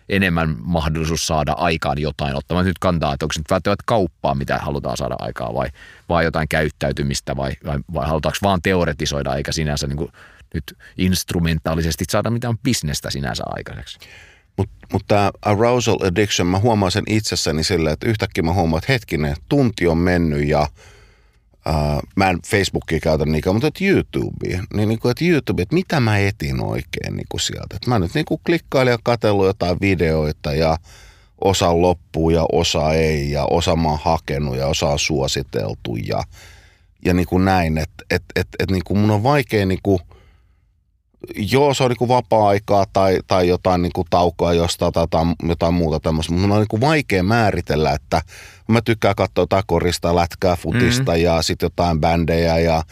enemmän 0.08 0.56
mahdollisuus 0.62 1.26
saada 1.26 1.52
aikaan 1.52 1.98
jotain, 1.98 2.36
ottamaan 2.36 2.66
nyt 2.66 2.78
kantaa, 2.78 3.14
että 3.14 3.24
onko 3.24 3.32
se 3.32 3.40
nyt 3.40 3.50
välttämättä 3.50 3.84
kauppaa, 3.86 4.34
mitä 4.34 4.58
halutaan 4.58 4.96
saada 4.96 5.16
aikaa, 5.18 5.54
vai, 5.54 5.68
vai 6.08 6.24
jotain 6.24 6.48
käyttäytymistä, 6.48 7.36
vai, 7.36 7.52
vai, 7.66 7.78
vai 7.94 8.06
halutaanko 8.06 8.38
vaan 8.42 8.62
teoretisoida, 8.62 9.34
eikä 9.34 9.52
sinänsä 9.52 9.86
niin 9.86 9.96
kuin 9.96 10.12
nyt 10.54 10.64
instrumentaalisesti 10.98 12.04
saada 12.10 12.30
mitään 12.30 12.58
bisnestä 12.58 13.10
sinänsä 13.10 13.42
aikaiseksi. 13.46 13.98
Mutta 14.58 14.74
mut 14.92 15.04
tämä 15.08 15.30
arousal 15.42 15.98
addiction, 16.02 16.48
mä 16.48 16.58
huomaan 16.58 16.92
sen 16.92 17.04
itsessäni 17.06 17.64
silleen, 17.64 17.92
että 17.92 18.08
yhtäkkiä 18.08 18.42
mä 18.42 18.52
huomaan, 18.52 18.78
että 18.78 18.92
hetkinen, 18.92 19.36
tunti 19.48 19.86
on 19.86 19.98
mennyt 19.98 20.48
ja 20.48 20.68
uh, 21.68 22.02
mä 22.16 22.30
en 22.30 22.38
Facebookia 22.46 23.00
käytä 23.00 23.24
niinkään, 23.24 23.54
mutta 23.54 23.68
että 23.68 23.84
YouTubea, 23.84 24.62
niin, 24.74 24.88
niin 24.88 24.98
kuin, 24.98 25.10
että 25.10 25.24
YouTube, 25.24 25.62
että 25.62 25.74
mitä 25.74 26.00
mä 26.00 26.18
etin 26.18 26.60
oikein 26.60 27.16
niin 27.16 27.26
kuin 27.28 27.40
sieltä. 27.40 27.76
Että 27.76 27.90
mä 27.90 27.98
nyt 27.98 28.14
niin 28.14 28.24
kuin 28.24 28.40
klikkailin 28.46 28.90
ja 28.90 28.98
katsellut 29.02 29.46
jotain 29.46 29.76
videoita 29.80 30.54
ja 30.54 30.76
osa 31.44 31.80
loppuu 31.80 32.30
ja 32.30 32.46
osa 32.52 32.92
ei 32.92 33.30
ja 33.30 33.44
osa 33.50 33.76
mä 33.76 33.88
oon 33.88 33.98
hakenut 34.02 34.56
ja 34.56 34.66
osa 34.66 34.88
on 34.88 34.98
suositeltu 34.98 35.96
ja, 35.96 36.22
ja 37.04 37.14
niin 37.14 37.26
kuin 37.26 37.44
näin, 37.44 37.78
että 37.78 38.04
et, 38.10 38.22
et, 38.36 38.48
et, 38.58 38.70
niin 38.70 38.84
kuin 38.84 38.98
mun 38.98 39.10
on 39.10 39.22
vaikea 39.22 39.66
niin 39.66 39.80
kuin– 39.82 40.00
joo, 41.36 41.74
se 41.74 41.84
on 41.84 41.90
niin 41.90 42.08
vapaa-aikaa 42.08 42.86
tai, 42.92 43.18
tai 43.26 43.48
jotain 43.48 43.82
niin 43.82 43.92
kuin 43.94 44.06
taukoa 44.10 44.52
jostain 44.52 44.92
tai 44.92 45.02
jotain, 45.02 45.34
jotain 45.48 45.74
muuta 45.74 46.00
tämmöistä, 46.00 46.32
mutta 46.32 46.54
on 46.54 46.60
niin 46.60 46.68
kuin 46.68 46.80
vaikea 46.80 47.22
määritellä, 47.22 47.92
että 47.92 48.22
mä 48.68 48.80
tykkään 48.80 49.14
katsoa 49.14 49.42
jotain 49.42 49.64
korista, 49.66 50.16
lätkää, 50.16 50.56
futista 50.56 51.12
mm-hmm. 51.12 51.24
ja 51.24 51.42
sitten 51.42 51.66
jotain 51.66 52.00
bändejä 52.00 52.58
ja 52.58 52.82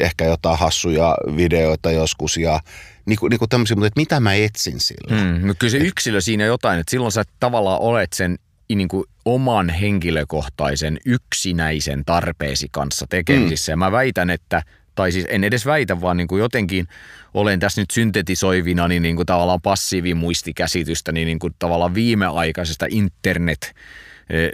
ehkä 0.00 0.24
jotain 0.24 0.58
hassuja 0.58 1.16
videoita 1.36 1.90
joskus 1.90 2.36
ja 2.36 2.60
niin 3.06 3.18
kuin, 3.18 3.30
niin 3.30 3.38
kuin 3.38 3.48
tämmöisiä, 3.48 3.74
mutta 3.74 3.86
että 3.86 4.00
mitä 4.00 4.20
mä 4.20 4.34
etsin 4.34 4.80
sillä? 4.80 5.22
Mm, 5.22 5.46
no 5.46 5.54
kyllä 5.58 5.70
se 5.70 5.78
yksilö 5.78 6.20
siinä 6.20 6.44
jotain, 6.44 6.80
että 6.80 6.90
silloin 6.90 7.12
sä 7.12 7.22
tavallaan 7.40 7.80
olet 7.80 8.12
sen 8.12 8.38
niin 8.74 8.88
kuin 8.88 9.04
oman 9.24 9.68
henkilökohtaisen 9.68 10.98
yksinäisen 11.06 12.04
tarpeesi 12.04 12.68
kanssa 12.70 13.06
tekemisissä. 13.10 13.72
Mm. 13.72 13.72
Ja 13.72 13.76
mä 13.76 13.92
väitän, 13.92 14.30
että 14.30 14.62
tai 14.96 15.12
siis 15.12 15.26
en 15.28 15.44
edes 15.44 15.66
väitä, 15.66 16.00
vaan 16.00 16.16
niin 16.16 16.28
kuin 16.28 16.40
jotenkin 16.40 16.88
olen 17.34 17.60
tässä 17.60 17.82
nyt 17.82 17.90
syntetisoivina 17.90 18.88
niin, 18.88 19.02
niin 19.02 19.16
kuin 19.16 19.26
tavallaan 19.26 19.60
passiivimuistikäsitystä, 19.60 21.12
niin, 21.12 21.26
niin 21.26 21.38
kuin 21.38 21.54
tavallaan 21.58 21.94
viimeaikaisesta 21.94 22.86
internet 22.90 23.74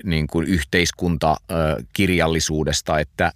niin 0.04 0.26
kuin 0.26 0.46
yhteiskuntakirjallisuudesta, 0.46 2.98
että, 2.98 3.32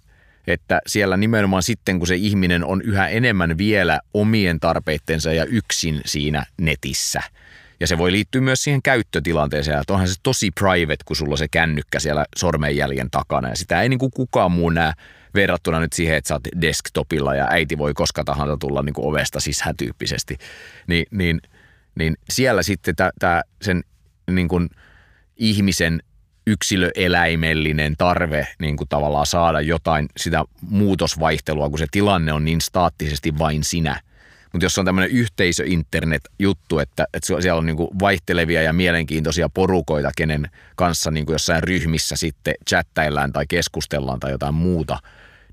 että 0.47 0.81
siellä 0.87 1.17
nimenomaan 1.17 1.63
sitten, 1.63 1.97
kun 1.97 2.07
se 2.07 2.15
ihminen 2.15 2.65
on 2.65 2.81
yhä 2.81 3.07
enemmän 3.07 3.57
vielä 3.57 3.99
omien 4.13 4.59
tarpeittensa 4.59 5.33
ja 5.33 5.45
yksin 5.45 6.01
siinä 6.05 6.45
netissä– 6.57 7.21
ja 7.79 7.87
se 7.87 7.97
voi 7.97 8.11
liittyä 8.11 8.41
myös 8.41 8.63
siihen 8.63 8.81
käyttötilanteeseen, 8.81 9.79
että 9.79 9.93
onhan 9.93 10.07
se 10.07 10.15
tosi 10.23 10.51
private, 10.51 11.03
kun 11.05 11.15
sulla 11.15 11.31
on 11.31 11.37
se 11.37 11.47
kännykkä 11.47 11.99
siellä 11.99 12.25
sormenjäljen 12.35 13.11
takana. 13.11 13.49
Ja 13.49 13.55
sitä 13.55 13.81
ei 13.81 13.89
niin 13.89 13.99
kuin 13.99 14.11
kukaan 14.11 14.51
muu 14.51 14.69
näe 14.69 14.93
verrattuna 15.37 15.79
nyt 15.79 15.93
siihen, 15.93 16.17
että 16.17 16.27
sä 16.27 16.35
oot 16.35 16.61
desktopilla 16.61 17.35
ja 17.35 17.47
äiti 17.49 17.77
voi 17.77 17.93
koska 17.93 18.23
tahansa 18.23 18.57
tulla 18.57 18.83
niin 18.83 18.93
kuin 18.93 19.07
ovesta 19.07 19.39
sisään 19.39 19.77
tyyppisesti. 19.77 20.37
Ni, 20.87 21.05
niin, 21.11 21.41
niin 21.95 22.17
siellä 22.29 22.63
sitten 22.63 22.95
tämä 23.19 23.41
sen 23.61 23.83
niin 24.31 24.47
kuin 24.47 24.69
ihmisen 25.37 25.99
yksilöeläimellinen 26.47 27.95
tarve 27.97 28.47
niin 28.59 28.77
kuin 28.77 28.89
tavallaan 28.89 29.25
saada 29.25 29.61
jotain 29.61 30.07
sitä 30.17 30.45
muutosvaihtelua, 30.61 31.69
kun 31.69 31.79
se 31.79 31.85
tilanne 31.91 32.33
on 32.33 32.45
niin 32.45 32.61
staattisesti 32.61 33.37
vain 33.37 33.63
sinä, 33.63 34.01
mutta 34.53 34.65
jos 34.65 34.77
on 34.77 34.85
tämmöinen 34.85 35.11
yhteisö-internet-juttu, 35.11 36.79
että, 36.79 37.07
että 37.13 37.41
siellä 37.41 37.59
on 37.59 37.65
niin 37.65 37.77
kuin 37.77 37.89
vaihtelevia 37.99 38.61
ja 38.61 38.73
mielenkiintoisia 38.73 39.49
porukoita, 39.49 40.11
kenen 40.17 40.49
kanssa 40.75 41.11
niin 41.11 41.25
kuin 41.25 41.33
jossain 41.33 41.63
ryhmissä 41.63 42.15
sitten 42.15 42.53
chattaillaan 42.69 43.33
tai 43.33 43.45
keskustellaan 43.49 44.19
tai 44.19 44.31
jotain 44.31 44.55
muuta, 44.55 44.99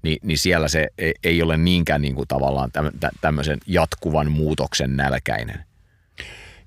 niin, 0.05 0.19
niin 0.23 0.39
siellä 0.39 0.69
se 0.69 0.89
ei 1.25 1.43
ole 1.43 1.57
niinkään 1.57 2.03
niin 2.03 2.15
kuin 2.15 2.29
tavallaan 2.29 2.71
tämmöisen 3.21 3.59
jatkuvan 3.67 4.33
muutoksen 4.33 4.97
nälkäinen. 4.97 5.65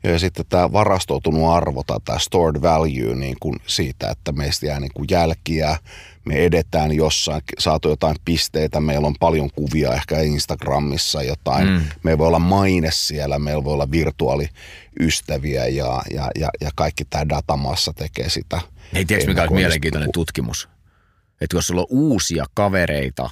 Ja 0.04 0.20
sitten 0.20 0.46
tämä 0.50 0.72
varastoitunut 0.72 1.50
arvo 1.50 1.84
tai 1.84 2.00
tämä 2.06 2.20
stored 2.20 2.62
value 2.62 3.16
niin 3.16 3.38
kuin 3.40 3.56
siitä, 3.68 4.10
että 4.10 4.32
meistä 4.32 4.66
jää 4.66 4.80
niin 4.80 4.92
kuin 4.94 5.08
jälkiä, 5.12 5.78
me 6.26 6.36
edetään 6.36 6.92
jossain, 6.92 7.42
saatu 7.60 7.90
jotain 7.90 8.16
pisteitä, 8.26 8.80
meillä 8.80 9.08
on 9.08 9.16
paljon 9.20 9.50
kuvia 9.56 9.94
ehkä 9.94 10.20
Instagramissa 10.20 11.24
jotain, 11.24 11.68
mm. 11.68 11.82
meillä 12.04 12.18
voi 12.18 12.28
olla 12.28 12.40
maine 12.40 12.90
siellä, 12.92 13.40
meillä 13.40 13.64
voi 13.64 13.74
olla 13.74 13.92
virtuaaliystäviä 13.92 15.68
ja, 15.68 16.02
ja, 16.14 16.32
ja, 16.40 16.50
ja 16.62 16.70
kaikki 16.76 17.06
tämä 17.06 17.30
datamassa 17.30 17.94
tekee 17.94 18.30
sitä. 18.30 18.62
Ei 18.94 19.06
tiedätkö 19.06 19.32
mikä 19.32 19.42
olisi 19.42 19.54
mielenkiintoinen 19.54 20.12
tutkimus? 20.12 20.70
Että 21.42 21.58
jos 21.58 21.68
sulla 21.68 21.82
on 21.82 21.88
uusia 21.90 22.46
kavereita, 22.54 23.30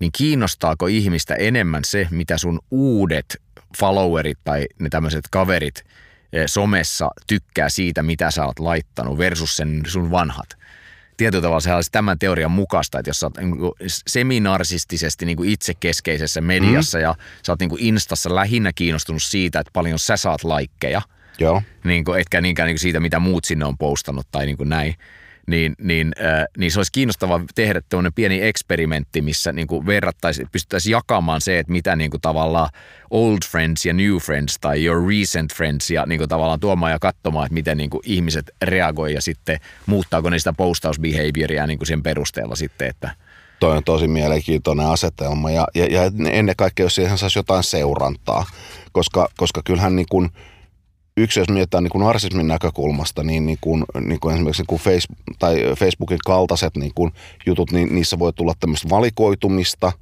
niin 0.00 0.12
kiinnostaako 0.12 0.86
ihmistä 0.86 1.34
enemmän 1.34 1.84
se, 1.84 2.08
mitä 2.10 2.38
sun 2.38 2.60
uudet 2.70 3.42
followerit 3.78 4.38
tai 4.44 4.66
ne 4.78 4.88
tämmöiset 4.88 5.24
kaverit 5.30 5.84
eh, 6.32 6.44
somessa 6.46 7.10
tykkää 7.26 7.68
siitä, 7.68 8.02
mitä 8.02 8.30
sä 8.30 8.46
oot 8.46 8.58
laittanut 8.58 9.18
versus 9.18 9.56
sen 9.56 9.82
sun 9.86 10.10
vanhat. 10.10 10.48
Tietyllä 11.16 11.42
tavalla 11.42 11.60
se 11.60 11.74
olisi 11.74 11.92
tämän 11.92 12.18
teorian 12.18 12.50
mukaista, 12.50 12.98
että 12.98 13.08
jos 13.08 13.20
sä 13.20 13.26
oot 13.26 13.36
niin 13.36 13.56
seminarsistisesti 14.06 15.26
niin 15.26 15.36
kuin 15.36 15.50
itsekeskeisessä 15.50 16.40
mediassa 16.40 16.98
mm. 16.98 17.02
ja 17.02 17.14
sä 17.46 17.52
oot 17.52 17.60
niin 17.60 17.70
kuin 17.70 17.82
Instassa 17.82 18.34
lähinnä 18.34 18.72
kiinnostunut 18.72 19.22
siitä, 19.22 19.60
että 19.60 19.70
paljon 19.72 19.98
sä 19.98 20.16
saat 20.16 20.44
laikkeja, 20.44 21.02
Joo. 21.38 21.62
Niin 21.84 22.04
kuin, 22.04 22.20
etkä 22.20 22.40
niinkään 22.40 22.66
niin 22.66 22.74
kuin 22.74 22.80
siitä, 22.80 23.00
mitä 23.00 23.18
muut 23.18 23.44
sinne 23.44 23.64
on 23.64 23.78
postannut 23.78 24.26
tai 24.30 24.46
niin 24.46 24.56
kuin 24.56 24.68
näin, 24.68 24.94
niin, 25.48 25.74
niin, 25.82 26.12
äh, 26.20 26.44
niin 26.58 26.72
se 26.72 26.78
olisi 26.78 26.92
kiinnostava 26.92 27.40
tehdä 27.54 27.80
tämmöinen 27.88 28.12
pieni 28.12 28.42
eksperimentti, 28.42 29.22
missä 29.22 29.52
niin 29.52 29.66
kuin 29.66 29.86
verrattaisiin, 29.86 30.48
pystyttäisiin 30.52 30.90
jakamaan 30.90 31.40
se, 31.40 31.58
että 31.58 31.72
mitä 31.72 31.96
niin 31.96 32.10
kuin 32.10 32.20
tavallaan 32.20 32.68
old 33.10 33.38
friends 33.50 33.86
ja 33.86 33.92
new 33.92 34.16
friends 34.16 34.58
tai 34.60 34.84
your 34.84 35.08
recent 35.08 35.54
friends 35.54 35.90
ja 35.90 36.06
niin 36.06 36.18
kuin 36.18 36.28
tavallaan 36.28 36.60
tuomaan 36.60 36.92
ja 36.92 36.98
katsomaan, 36.98 37.46
että 37.46 37.54
miten 37.54 37.76
niin 37.76 37.90
kuin 37.90 38.02
ihmiset 38.04 38.50
reagoi 38.62 39.14
ja 39.14 39.20
sitten 39.20 39.60
muuttaako 39.86 40.30
ne 40.30 40.38
sitä 40.38 40.52
postausbehavioria 40.52 41.66
niin 41.66 41.78
kuin 41.78 41.86
sen 41.86 42.02
perusteella 42.02 42.56
sitten, 42.56 42.88
että 42.88 43.10
Toi 43.60 43.76
on 43.76 43.84
tosi 43.84 44.08
mielenkiintoinen 44.08 44.86
asetelma 44.86 45.50
ja, 45.50 45.66
ja, 45.74 45.86
ja 45.86 46.02
ennen 46.30 46.56
kaikkea, 46.56 46.86
jos 46.86 46.94
siihen 46.94 47.18
saisi 47.18 47.38
jotain 47.38 47.64
seurantaa, 47.64 48.46
koska, 48.92 49.28
koska 49.36 49.60
kyllähän 49.64 49.96
niin 49.96 50.06
kuin– 50.10 50.30
yksi, 51.18 51.40
jos 51.40 51.48
mietitään 51.48 51.84
niin 51.84 51.90
kuin 51.90 52.04
narsismin 52.04 52.48
näkökulmasta, 52.48 53.22
niin, 53.22 53.46
niin, 53.46 53.58
kuin, 53.60 53.84
niin 54.00 54.20
kuin 54.20 54.34
esimerkiksi 54.34 54.62
niin 54.62 54.66
kuin 54.66 54.80
Facebook, 54.80 55.18
tai 55.38 55.56
Facebookin 55.78 56.18
kaltaiset 56.24 56.76
niin 56.76 56.92
kuin 56.94 57.12
jutut, 57.46 57.72
niin 57.72 57.94
niissä 57.94 58.18
voi 58.18 58.32
tulla 58.32 58.54
tämmöistä 58.60 58.88
valikoitumista, 58.90 59.92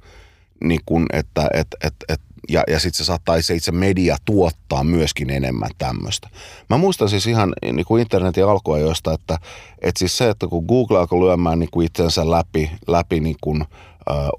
niin 0.63 0.81
kuin, 0.85 1.05
että 1.13 1.49
et, 1.53 1.67
et, 1.83 1.93
et, 2.09 2.21
ja, 2.49 2.63
ja 2.67 2.79
sitten 2.79 2.97
se 2.97 3.03
saattaa 3.03 3.41
se 3.41 3.55
itse 3.55 3.71
media 3.71 4.17
tuottaa 4.25 4.83
myöskin 4.83 5.29
enemmän 5.29 5.69
tämmöistä. 5.77 6.29
Mä 6.69 6.77
muistan 6.77 7.09
siis 7.09 7.27
ihan 7.27 7.53
niin 7.71 7.85
kuin 7.85 8.01
internetin 8.01 8.45
alkuajoista, 8.45 9.13
että, 9.13 9.37
että 9.81 9.99
siis 9.99 10.17
se, 10.17 10.29
että 10.29 10.47
kun 10.47 10.65
Google 10.65 10.97
alkoi 10.97 11.19
lyömään 11.19 11.59
niin 11.59 11.71
kuin 11.71 11.85
itsensä 11.85 12.31
läpi, 12.31 12.71
läpi 12.87 13.19
niin 13.19 13.37
kuin, 13.41 13.65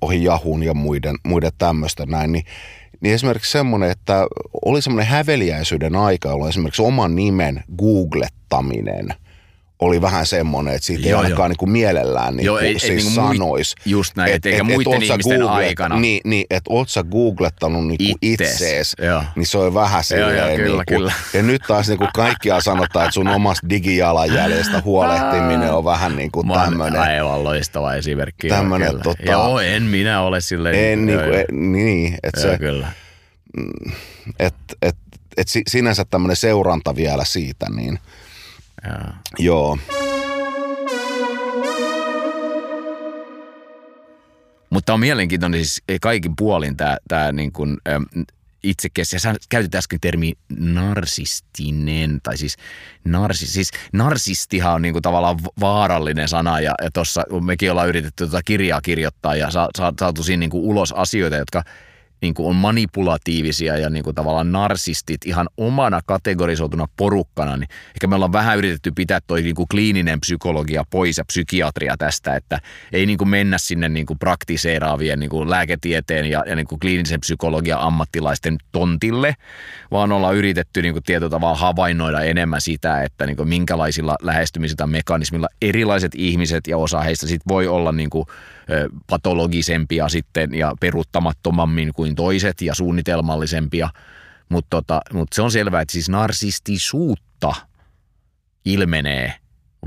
ohi 0.01 0.25
Yahoo 0.25 0.59
ja 0.59 0.75
muiden, 0.75 1.17
muiden 1.27 1.53
tämmöistä 1.59 2.07
näin, 2.07 2.33
niin 2.33 2.45
niin 3.01 3.15
esimerkiksi 3.15 3.53
semmoinen, 3.53 3.91
että 3.91 4.27
oli 4.65 4.83
semmoinen 4.83 5.11
häveliäisyyden 5.11 5.97
aika, 5.97 6.29
jolloin 6.29 6.49
esimerkiksi 6.49 6.83
oman 6.83 7.17
nimen 7.17 7.65
googlettaminen– 7.79 9.09
oli 9.81 10.03
vähän 10.03 10.27
semmoinen, 10.27 10.75
että 10.75 10.87
siitä 10.87 11.09
joo, 11.09 11.21
ei 11.21 11.25
ainakaan 11.25 11.51
niin 11.51 11.57
kuin 11.57 11.71
mielellään 11.71 12.37
niin 12.37 12.45
joo, 12.45 12.59
ei, 12.59 12.79
siis 12.79 13.07
ei, 13.07 13.15
sanoisi. 13.15 13.77
Just 13.85 14.17
näin, 14.17 14.33
et, 14.33 14.47
eikä 14.47 14.59
et, 14.59 14.67
muiden 14.67 14.95
et, 14.95 15.03
ihmisten 15.03 15.41
googlet, 15.41 15.69
aikana. 15.69 15.97
Niin, 15.97 16.21
niin 16.25 16.47
että 16.51 16.71
oot 16.73 16.89
sä 16.89 17.03
googlettanut 17.03 17.87
niin 17.87 17.99
kuin 17.99 18.15
itsees, 18.23 18.97
niin 19.37 19.47
se 19.47 19.59
on 19.59 19.75
vähän 19.75 20.05
silleen. 20.05 20.37
Joo, 20.37 20.47
joo, 20.47 20.57
kyllä, 20.57 20.77
niin 20.77 20.85
kuin, 20.87 20.99
kyllä. 20.99 21.13
Ja 21.35 21.43
nyt 21.43 21.63
taas 21.69 21.89
niin 21.89 21.99
kuin 21.99 22.11
kaikkia 22.15 22.61
sanotaan, 22.61 23.05
että 23.05 23.15
sun 23.15 23.29
omasta 23.29 23.69
digijalanjäljestä 23.69 24.83
huolehtiminen 24.85 25.73
on 25.73 25.85
vähän 25.85 26.17
niin 26.17 26.31
kuin 26.31 26.49
tämmöinen. 26.49 27.01
Aivan 27.01 27.45
loistava 27.45 27.95
esimerkki. 27.95 28.49
Tämmöinen, 28.49 28.93
joo, 28.93 29.01
tota, 29.03 29.33
joo, 29.33 29.61
en 29.61 29.83
minä 29.83 30.21
ole 30.21 30.41
silleen. 30.41 30.93
En, 30.93 31.07
niin, 31.07 31.19
kuin, 31.19 31.35
en, 31.35 31.73
niin 31.73 32.17
että 32.23 32.41
se, 32.41 32.59
kyllä. 32.59 32.93
Mm, 33.57 33.93
että 34.39 34.75
et, 34.83 34.97
et 35.37 35.49
sinänsä 35.69 36.05
tämmöinen 36.05 36.37
seuranta 36.37 36.97
vielä 36.97 37.25
siitä, 37.25 37.67
niin– 37.71 37.99
ja. 38.85 39.15
Joo. 39.39 39.79
Mutta 44.71 44.95
on 44.95 45.01
mielenkiintoinen 45.01 45.65
siis 45.65 45.83
kaikin 46.01 46.37
puolin 46.37 46.77
tämä, 46.77 46.97
tämä 47.09 47.33
niin 47.33 47.53
kuin, 47.53 47.77
itsekäs, 48.63 49.13
ja 49.13 49.21
sä 49.21 49.35
käytit 49.49 49.75
äsken 49.75 50.01
termi 50.01 50.33
narsistinen, 50.59 52.21
tai 52.23 52.37
siis, 52.37 52.57
narsi, 53.05 53.47
siis 53.47 53.71
narsistihan 53.93 54.75
on 54.75 54.83
niinku 54.83 55.01
tavallaan 55.01 55.39
vaarallinen 55.61 56.29
sana, 56.29 56.61
ja, 56.61 56.75
ja 56.83 56.91
tuossa 56.91 57.25
mekin 57.41 57.71
ollaan 57.71 57.89
yritetty 57.89 58.27
tuota 58.27 58.43
kirjaa 58.45 58.81
kirjoittaa, 58.81 59.37
ja 59.37 59.51
sa, 59.51 59.69
sa, 59.79 59.93
saatu 60.01 60.23
siinä 60.23 60.41
niinku 60.41 60.71
ulos 60.71 60.93
asioita, 60.93 61.37
jotka 61.37 61.63
niin 62.21 62.35
kuin 62.35 62.49
on 62.49 62.57
manipulatiivisia 62.57 63.79
ja 63.79 63.91
niin 63.91 64.05
kuin 64.05 64.15
tavallaan 64.15 64.53
narsistit 64.53 65.27
ihan 65.27 65.49
omana 65.57 66.01
kategorisoituna 66.07 66.87
porukkana, 66.97 67.57
niin 67.57 67.69
ehkä 67.89 68.07
me 68.07 68.15
ollaan 68.15 68.33
vähän 68.33 68.59
yritetty 68.59 68.93
pitää 68.93 69.21
toi 69.27 69.43
niin 69.43 69.55
kuin 69.55 69.69
kliininen 69.69 70.21
psykologia 70.21 70.85
pois 70.91 71.19
ja 71.19 71.25
psykiatria 71.25 71.97
tästä, 71.97 72.37
että 72.37 72.61
ei 72.93 73.07
niin 73.07 73.19
kuin 73.19 73.29
mennä 73.29 73.59
sinne 73.59 73.89
niin 73.89 74.07
kuin 74.07 74.19
praktiseeraavien 74.19 75.21
niin 75.21 75.31
kuin 75.31 75.51
lääketieteen 75.51 76.27
ja, 76.27 76.45
ja 76.47 76.57
niin 76.57 76.67
kuin 76.67 76.81
kliinisen 76.81 77.21
psykologian 77.21 77.81
ammattilaisten 77.81 78.59
tontille, 78.73 79.35
vaan 79.91 80.13
ollaan 80.13 80.37
yritetty 80.37 80.83
niin 80.83 80.93
kuin 80.93 81.03
tietyllä 81.03 81.31
tavalla 81.31 81.57
havainnoida 81.57 82.21
enemmän 82.21 82.61
sitä, 82.61 83.03
että 83.03 83.27
niin 83.27 83.37
kuin 83.37 83.49
minkälaisilla 83.49 84.17
lähestymisillä 84.23 84.87
mekanismilla 84.87 85.49
erilaiset 85.63 86.13
ihmiset 86.15 86.67
ja 86.67 86.77
osa 86.77 87.01
heistä 87.01 87.27
sit 87.27 87.43
voi 87.49 87.67
olla 87.67 87.93
niin 87.93 88.11
kuin 88.11 88.27
patologisempia 89.07 90.09
sitten 90.09 90.55
ja 90.55 90.73
peruuttamattomammin 90.81 91.93
kuin 91.93 92.15
toiset 92.15 92.61
ja 92.61 92.75
suunnitelmallisempia. 92.75 93.89
Mutta 94.49 94.69
tota, 94.71 95.01
mut 95.13 95.29
se 95.33 95.43
on 95.43 95.51
selvää, 95.51 95.81
että 95.81 95.93
siis 95.93 96.09
narsistisuutta 96.09 97.55
ilmenee, 98.65 99.35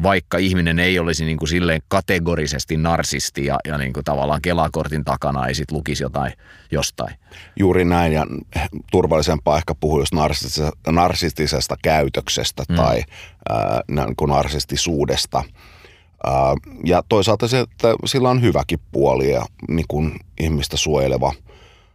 vaikka 0.03 0.37
ihminen 0.37 0.79
ei 0.79 0.99
olisi 0.99 1.25
niin 1.25 1.37
kuin 1.37 1.49
silleen 1.49 1.81
kategorisesti 1.87 2.77
narsisti 2.77 3.45
ja, 3.45 3.57
ja 3.67 3.77
niin 3.77 3.93
kuin 3.93 4.03
tavallaan 4.03 4.41
kelakortin 4.41 5.03
takana 5.03 5.47
ei 5.47 5.55
sitten 5.55 5.77
lukisi 5.77 6.03
jotain 6.03 6.33
jostain. 6.71 7.15
Juuri 7.59 7.85
näin 7.85 8.13
ja 8.13 8.25
turvallisempaa 8.91 9.57
ehkä 9.57 9.75
puhua 9.75 10.01
just 10.01 10.13
narsistisesta, 10.13 10.91
narsistisesta 10.91 11.75
käytöksestä 11.81 12.63
mm. 12.69 12.75
tai 12.75 13.03
äh, 13.51 14.05
niin 14.05 14.15
kuin 14.15 14.29
narsistisuudesta– 14.29 15.43
ja 16.85 17.03
toisaalta 17.09 17.47
se, 17.47 17.59
että 17.59 17.95
sillä 18.05 18.29
on 18.29 18.41
hyväkin 18.41 18.79
puoli 18.91 19.31
ja 19.31 19.45
niin 19.69 19.85
kuin 19.87 20.19
ihmistä 20.39 20.77
suojeleva, 20.77 21.33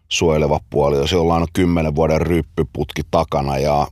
suojeleva 0.08 0.60
puoli. 0.70 0.96
Jos 0.96 1.12
jollain 1.12 1.42
on 1.42 1.48
kymmenen 1.52 1.94
vuoden 1.94 2.20
ryppyputki 2.20 3.02
takana 3.10 3.58
ja 3.58 3.86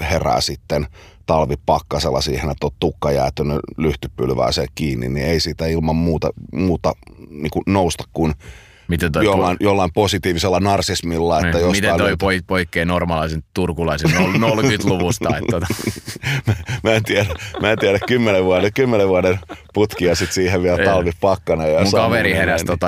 herää 0.00 0.40
sitten 0.40 0.86
talvipakkasella 1.26 2.20
siihen, 2.20 2.50
että 2.50 2.66
on 2.66 2.72
tukka 2.80 3.10
jäätynyt 3.10 3.60
lyhtypylvääseen 3.76 4.68
kiinni, 4.74 5.08
niin 5.08 5.26
ei 5.26 5.40
siitä 5.40 5.66
ilman 5.66 5.96
muuta, 5.96 6.30
muuta 6.52 6.92
niin 7.28 7.50
kuin 7.50 7.62
nousta 7.66 8.04
kuin– 8.12 8.34
Miten 8.90 9.12
toi 9.12 9.24
jollain, 9.24 9.56
po- 9.56 9.64
jollain 9.64 9.90
positiivisella 9.94 10.60
narsismilla. 10.60 11.40
Että 11.40 11.58
niin, 11.58 11.70
miten 11.70 11.96
toi 11.96 12.16
löytyy... 12.18 12.42
poikkeaa 12.46 12.84
normalaisen 12.84 13.42
turkulaisen 13.54 14.10
40-luvusta? 14.10 15.28
että 15.36 15.50
tota. 15.50 15.66
mä, 16.46 16.54
mä, 16.82 16.92
en 16.92 17.02
tiedä, 17.02 17.26
mä 17.60 17.70
en 17.70 17.78
tiedä 17.78 17.98
kymmenen 18.06 18.44
vuoden, 18.44 18.72
kymmenen 18.72 19.08
vuoden 19.08 19.38
putkia 19.74 20.14
sitten 20.14 20.34
siihen 20.34 20.62
vielä 20.62 20.84
talvipakkana. 20.84 21.66
Ja 21.66 21.82
Mun 21.82 21.92
kaveri 21.92 22.32
heräsi 22.32 22.64
tota, 22.64 22.86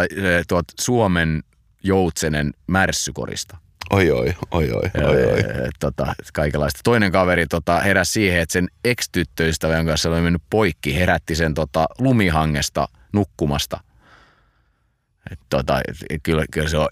tuot 0.48 0.64
Suomen 0.80 1.42
joutsenen 1.82 2.52
märssykorista. 2.66 3.56
Oi 3.90 4.10
oi, 4.10 4.34
oi 4.50 4.72
oi, 4.72 4.90
oi, 5.04 5.24
oi. 5.26 5.42
Tota, 5.80 6.14
kaikenlaista. 6.32 6.80
Toinen 6.84 7.12
kaveri 7.12 7.46
tota, 7.46 7.80
heräsi 7.80 8.12
siihen, 8.12 8.40
että 8.40 8.52
sen 8.52 8.68
ex-tyttöystävän 8.84 9.86
kanssa 9.86 10.10
oli 10.10 10.20
mennyt 10.20 10.42
poikki, 10.50 10.94
herätti 10.94 11.34
sen 11.34 11.54
tota, 11.54 11.86
lumihangesta 11.98 12.88
nukkumasta– 13.12 13.80
et 15.30 15.38
tota, 15.50 15.80
kyllä, 16.22 16.44
kyllä 16.50 16.68
se 16.68 16.76
on 16.78 16.88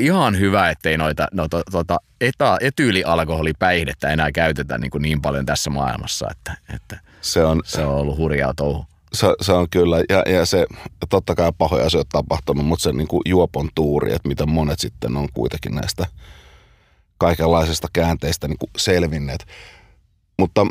ihan 0.00 0.38
hyvä, 0.38 0.70
ettei 0.70 0.96
noita 0.96 1.28
no, 1.32 1.48
to, 1.48 1.62
tota, 1.70 1.98
eta, 2.20 2.56
etyylialkoholipäihdettä 2.60 4.08
enää 4.08 4.32
käytetä 4.32 4.78
niin, 4.78 4.90
kuin 4.90 5.02
niin 5.02 5.22
paljon 5.22 5.46
tässä 5.46 5.70
maailmassa, 5.70 6.26
että, 6.30 6.56
että 6.74 7.00
se, 7.20 7.44
on, 7.44 7.62
se 7.64 7.84
on 7.84 7.94
ollut 7.94 8.18
hurjaa 8.18 8.54
touhu. 8.54 8.86
Se, 9.12 9.26
se 9.40 9.52
on 9.52 9.70
kyllä, 9.70 9.96
ja, 10.08 10.32
ja 10.32 10.46
se 10.46 10.66
totta 11.10 11.34
kai 11.34 11.52
pahoja 11.58 11.86
asioita 11.86 12.08
tapahtunut, 12.12 12.66
mutta 12.66 12.82
se 12.82 12.92
niin 12.92 13.08
kuin 13.08 13.22
juopon 13.24 13.68
tuuri, 13.74 14.12
että 14.12 14.28
mitä 14.28 14.46
monet 14.46 14.80
sitten 14.80 15.16
on 15.16 15.28
kuitenkin 15.34 15.74
näistä 15.74 16.06
kaikenlaisista 17.18 17.88
käänteistä 17.92 18.48
niin 18.48 18.58
kuin 18.58 18.70
selvinneet. 18.76 19.46
Mutta 20.38 20.66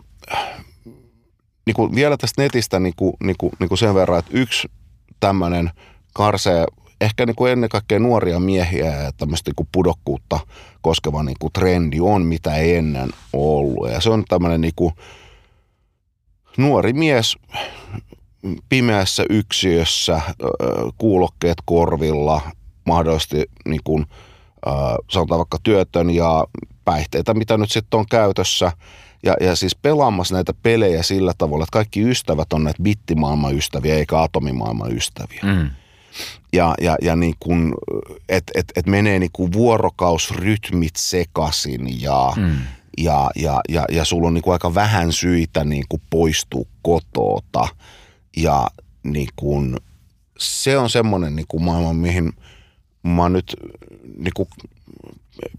niin 1.66 1.75
kuin 1.75 1.96
vielä 1.96 2.18
tästä 2.18 2.42
netistä 2.42 2.80
niin 2.80 2.94
kuin, 2.96 3.14
niin 3.24 3.36
kuin, 3.38 3.52
niin 3.60 3.70
kuin 3.70 3.78
sen 3.78 3.96
verran, 3.96 4.20
että 4.20 4.32
yksi 4.34 4.72
tämmöinen 5.20 5.72
karsee 6.14 6.66
ehkä 7.02 7.25
niin 7.25 7.36
kuin 7.36 7.52
ennen 7.52 7.70
kaikkea 7.70 8.00
nuoria 8.00 8.40
miehiä 8.40 9.02
ja 9.02 9.12
tämmöistä 9.12 9.50
niin 9.50 9.56
kuin 9.56 9.69
pudokkuutta 9.72 10.39
koskeva 10.82 11.24
niin 11.24 11.38
kuin 11.39 11.54
trendi 11.54 12.00
on, 12.00 12.22
mitä 12.22 12.56
ei 12.56 12.76
ennen 12.76 13.10
ollut. 13.34 13.91
Ja 13.91 14.02
se 14.02 14.10
on 14.10 14.24
tämmöinen 14.30 14.62
niin 14.62 14.74
kuin 14.76 14.93
nuori 16.58 16.93
mies 16.93 17.38
pimeässä 18.69 19.24
yksiössä, 19.30 20.22
kuulokkeet 20.98 21.58
korvilla, 21.65 22.41
mahdollisesti 22.86 23.46
niin 23.65 23.82
kuin, 23.84 24.06
sanotaan 25.12 25.39
vaikka 25.39 25.58
työtön 25.63 26.10
ja 26.10 26.46
päihteitä, 26.86 27.34
mitä 27.34 27.58
nyt 27.58 27.72
sitten 27.72 28.00
on 28.00 28.06
käytössä. 28.10 28.72
Ja, 29.24 29.36
ja 29.41 29.56
siis 29.56 29.76
pelaamassa 29.76 30.36
näitä 30.36 30.54
pelejä 30.63 31.04
sillä 31.04 31.34
tavalla, 31.38 31.63
että 31.63 31.74
kaikki 31.74 32.02
ystävät 32.10 32.54
on 32.54 32.63
näitä 32.63 32.84
bittimaailman 32.84 33.58
ystäviä 33.58 33.96
eikä 33.96 34.22
atomimaailman 34.22 34.96
ystäviä. 34.96 35.39
Mm 35.43 35.69
ja, 36.54 36.75
ja, 36.82 36.95
ja 37.01 37.15
niin 37.15 37.36
kuin, 37.39 37.73
että 38.30 38.51
et, 38.56 38.65
et 38.75 38.86
menee 38.86 39.19
niin 39.19 39.32
kuin 39.34 39.54
vuorokausrytmit 39.54 40.95
sekaisin 40.97 42.01
ja, 42.01 42.34
mm. 42.38 42.56
ja, 42.97 43.32
ja, 43.36 43.62
ja, 43.69 43.86
ja 43.91 44.06
sulla 44.06 44.28
on 44.28 44.34
niin 44.34 44.41
kuin 44.41 44.54
aika 44.54 44.73
vähän 44.73 45.12
syitä 45.12 45.63
niin 45.63 45.86
kuin 45.89 46.01
poistua 46.10 46.65
kotoota 46.82 47.67
ja 48.38 48.67
niin 49.04 49.30
kuin, 49.36 49.78
se 50.39 50.78
on 50.78 50.89
semmoinen 50.89 51.36
niin 51.36 51.47
kuin 51.47 51.63
maailma, 51.63 51.93
mihin 51.93 52.34
mä 53.04 53.21
oon 53.21 53.34
nyt 53.34 53.56
niin 54.17 54.34
kuin, 54.36 54.49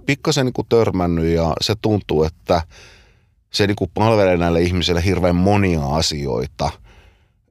pikkasen 0.07 0.47
niin 0.47 0.53
kuin 0.53 0.67
törmännyt 0.69 1.35
ja 1.35 1.53
se 1.61 1.75
tuntuu, 1.83 2.25
että 2.25 2.63
se 3.51 3.67
niin 3.67 3.77
kuin 3.77 3.91
palvelee 3.95 4.37
näille 4.37 4.63
ihmisille 4.63 5.05
hirveän 5.05 5.37
monia 5.37 5.87
asioita– 5.87 6.71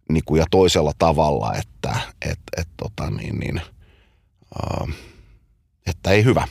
niin 0.10 0.24
kuin, 0.26 0.40
ja 0.40 0.46
toisella 0.52 0.92
tavalla, 0.98 1.54
että 1.54 1.96
et, 2.22 2.40
et, 2.58 2.68
tota, 2.78 3.10
niin, 3.10 3.40
niin, 3.40 3.62
uh, 4.64 4.90
että 5.88 6.12
ei 6.12 6.24
hyvä. 6.24 6.48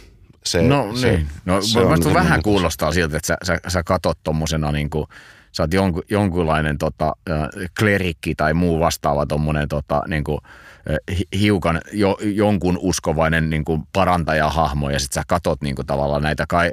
Se, 0.47 0.63
no 0.63 0.97
se, 0.97 1.13
niin. 1.13 1.29
No, 1.45 1.63
se 1.63 1.81
on 1.81 2.01
niin 2.01 2.15
vähän 2.15 2.43
kuulostaa 2.43 2.93
siltä, 2.93 3.17
että 3.17 3.27
sä, 3.27 3.37
sä, 3.45 3.59
sä 3.69 3.83
katot 3.83 4.19
tuommoisena 4.23 4.73
niin 4.73 4.91
kuin, 4.91 5.07
sä 5.53 5.63
oot 5.63 5.75
jonku, 5.75 6.03
jonkunlainen 6.11 6.79
tota, 6.79 7.13
klerikki 7.79 8.35
tai 8.35 8.55
muu 8.55 8.81
vastaava 8.81 9.27
tuommoinen 9.27 9.69
tota, 9.69 10.03
niin 10.09 10.25
kuin, 10.25 10.39
hiukan 11.41 11.81
jo, 11.93 12.19
jonkun 12.21 12.79
uskovainen 12.81 13.51
niin 13.51 13.65
kuin 13.65 13.83
parantajahahmo 13.93 14.91
ja 14.91 14.99
sitten 14.99 15.15
sä 15.15 15.25
katot 15.29 15.63
niin 15.63 15.75
kuin, 15.75 15.87
tavallaan 15.87 16.23
näitä 16.23 16.45
kai, 16.49 16.71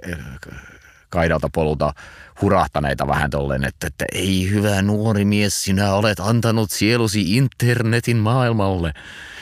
kaidalta 1.12 1.50
polulta 1.54 1.94
hurahtaneita 2.42 3.08
vähän 3.08 3.30
tolleen, 3.30 3.64
että, 3.64 3.88
että 3.88 4.06
ei 4.14 4.50
hyvä 4.50 4.82
nuori 4.82 5.26
mies, 5.26 5.64
sinä 5.64 5.94
olet 5.94 6.20
antanut 6.20 6.72
sielusi 6.72 7.38
internetin 7.38 8.18
maailmalle. 8.18 8.94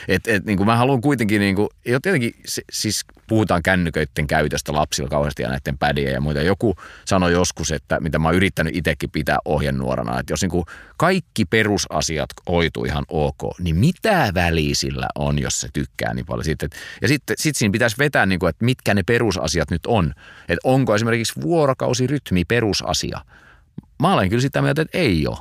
Et, 0.08 0.28
et, 0.28 0.44
niin 0.44 0.56
kuin 0.56 0.66
mä 0.66 0.76
haluan 0.76 1.00
kuitenkin, 1.00 1.40
niin 1.40 1.56
kuin, 1.56 1.68
jotenkin, 1.86 2.34
siis 2.72 3.04
puhutaan 3.30 3.62
kännyköiden 3.62 4.26
käytöstä 4.26 4.72
lapsilla 4.72 5.08
kauheasti 5.08 5.42
ja 5.42 5.48
näiden 5.48 5.78
pädiä 5.78 6.10
ja 6.10 6.20
muita. 6.20 6.42
Joku 6.42 6.74
sanoi 7.04 7.32
joskus, 7.32 7.72
että 7.72 8.00
mitä 8.00 8.18
mä 8.18 8.28
oon 8.28 8.34
yrittänyt 8.34 8.76
itsekin 8.76 9.10
pitää 9.10 9.38
ohjenuorana, 9.44 10.20
että 10.20 10.32
jos 10.32 10.42
niin 10.42 10.50
kuin 10.50 10.64
kaikki 10.96 11.44
perusasiat 11.44 12.30
hoituu 12.48 12.84
ihan 12.84 13.04
ok, 13.08 13.58
niin 13.58 13.76
mitä 13.76 14.32
väliä 14.34 14.74
sillä 14.74 15.08
on, 15.14 15.38
jos 15.38 15.60
se 15.60 15.68
tykkää 15.72 16.14
niin 16.14 16.26
paljon. 16.26 16.44
Sitten, 16.44 16.70
ja 17.02 17.08
sitten 17.08 17.36
sit 17.38 17.56
siinä 17.56 17.72
pitäisi 17.72 17.98
vetää, 17.98 18.26
niin 18.26 18.38
kuin, 18.38 18.50
että 18.50 18.64
mitkä 18.64 18.94
ne 18.94 19.02
perusasiat 19.02 19.70
nyt 19.70 19.86
on. 19.86 20.14
Että 20.48 20.60
onko 20.64 20.94
esimerkiksi 20.94 21.40
vuorokausirytmi 21.42 22.44
perusasia. 22.44 23.20
Mä 24.02 24.14
olen 24.14 24.28
kyllä 24.28 24.42
sitä 24.42 24.62
mieltä, 24.62 24.82
että 24.82 24.98
ei 24.98 25.26
ole. 25.26 25.38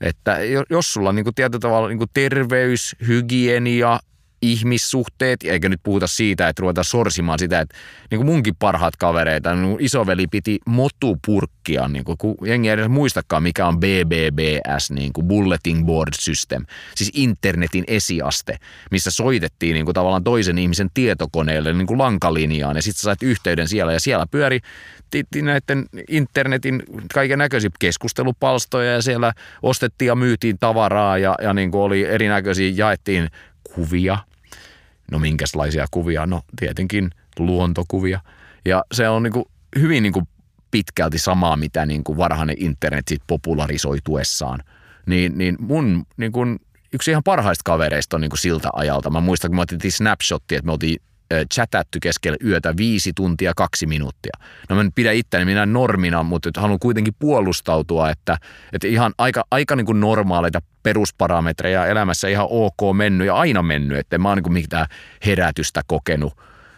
Että 0.00 0.38
jos 0.70 0.92
sulla 0.92 1.08
on 1.08 1.14
niin 1.14 1.24
kuin 1.24 1.34
tietyllä 1.34 1.60
tavalla 1.60 1.88
niin 1.88 1.98
kuin 1.98 2.10
terveys, 2.14 2.96
hygienia, 3.06 4.00
ihmissuhteet, 4.42 5.40
eikä 5.44 5.68
nyt 5.68 5.80
puhuta 5.82 6.06
siitä, 6.06 6.48
että 6.48 6.60
ruvetaan 6.60 6.84
sorsimaan 6.84 7.38
sitä, 7.38 7.60
että 7.60 7.76
niin 8.10 8.18
kuin 8.18 8.26
munkin 8.26 8.56
parhaat 8.56 8.96
kavereita, 8.96 9.54
niin 9.54 9.76
isoveli 9.80 10.26
piti 10.26 10.58
motupurkkia, 10.66 11.88
niin 11.88 12.04
kuin, 12.04 12.18
kun 12.18 12.36
jengi 12.44 12.68
ei 12.68 12.74
edes 12.74 12.88
muistakaan, 12.88 13.42
mikä 13.42 13.66
on 13.66 13.80
BBBS, 13.80 14.90
niin 14.90 15.12
kuin 15.12 15.28
Bulletin 15.28 15.86
Board 15.86 16.12
System, 16.14 16.64
siis 16.94 17.10
internetin 17.14 17.84
esiaste, 17.86 18.58
missä 18.90 19.10
soitettiin 19.10 19.74
niin 19.74 19.84
kuin 19.84 19.94
tavallaan 19.94 20.24
toisen 20.24 20.58
ihmisen 20.58 20.90
tietokoneelle 20.94 21.72
niin 21.72 21.86
kuin 21.86 21.98
lankalinjaan, 21.98 22.76
ja 22.76 22.82
sitten 22.82 23.02
sait 23.02 23.22
yhteyden 23.22 23.68
siellä, 23.68 23.92
ja 23.92 24.00
siellä 24.00 24.26
pyöri 24.30 24.60
näiden 25.42 25.86
internetin 26.08 26.82
kaiken 27.14 27.38
näköisiä 27.38 27.70
keskustelupalstoja, 27.78 28.92
ja 28.92 29.02
siellä 29.02 29.32
ostettiin 29.62 30.06
ja 30.06 30.14
myytiin 30.14 30.58
tavaraa, 30.58 31.18
ja, 31.18 31.34
ja 31.42 31.54
niin 31.54 31.70
kuin 31.70 31.82
oli 31.82 32.04
erinäköisiä, 32.04 32.72
jaettiin 32.74 33.28
kuvia. 33.74 34.18
No 35.10 35.18
minkälaisia 35.18 35.86
kuvia? 35.90 36.26
No 36.26 36.42
tietenkin 36.58 37.10
luontokuvia. 37.38 38.20
Ja 38.64 38.84
se 38.92 39.08
on 39.08 39.22
niin 39.22 39.32
kuin 39.32 39.44
hyvin 39.78 40.02
niin 40.02 40.12
kuin 40.12 40.28
pitkälti 40.70 41.18
samaa, 41.18 41.56
mitä 41.56 41.86
niin 41.86 42.04
kuin 42.04 42.18
varhainen 42.18 42.56
internet 42.58 43.08
sit 43.08 43.22
popularisoituessaan. 43.26 44.62
Niin, 45.06 45.38
niin 45.38 45.56
mun 45.60 46.06
niin 46.16 46.32
kuin, 46.32 46.58
yksi 46.92 47.10
ihan 47.10 47.22
parhaista 47.22 47.62
kavereista 47.64 48.16
on 48.16 48.20
niin 48.20 48.30
kuin 48.30 48.38
siltä 48.38 48.68
ajalta. 48.72 49.10
Mä 49.10 49.20
muistan, 49.20 49.50
kun 49.50 49.56
me 49.56 49.62
otettiin 49.62 49.92
snapshotti, 49.92 50.54
että 50.54 50.66
me 50.66 50.72
oltiin 50.72 51.02
chatattu 51.54 51.98
keskellä 52.02 52.38
yötä 52.44 52.76
viisi 52.76 53.12
tuntia 53.12 53.52
kaksi 53.56 53.86
minuuttia. 53.86 54.32
No 54.68 54.76
mä 54.76 54.82
en 54.82 54.92
pidä 54.92 55.12
itseäni 55.12 55.44
minä 55.44 55.66
normina, 55.66 56.22
mutta 56.22 56.60
haluan 56.60 56.78
kuitenkin 56.78 57.14
puolustautua, 57.18 58.10
että, 58.10 58.38
että 58.72 58.86
ihan 58.86 59.14
aika, 59.18 59.44
aika 59.50 59.76
niin 59.76 59.86
kuin 59.86 60.00
normaaleita 60.00 60.62
perusparametreja 60.82 61.86
elämässä 61.86 62.28
ihan 62.28 62.46
ok 62.50 62.96
mennyt 62.96 63.26
ja 63.26 63.34
aina 63.34 63.62
mennyt, 63.62 63.98
että 63.98 64.18
mä 64.18 64.28
oon 64.28 64.38
niin 64.38 64.52
mitään 64.52 64.86
herätystä 65.26 65.82
kokenut. 65.86 66.32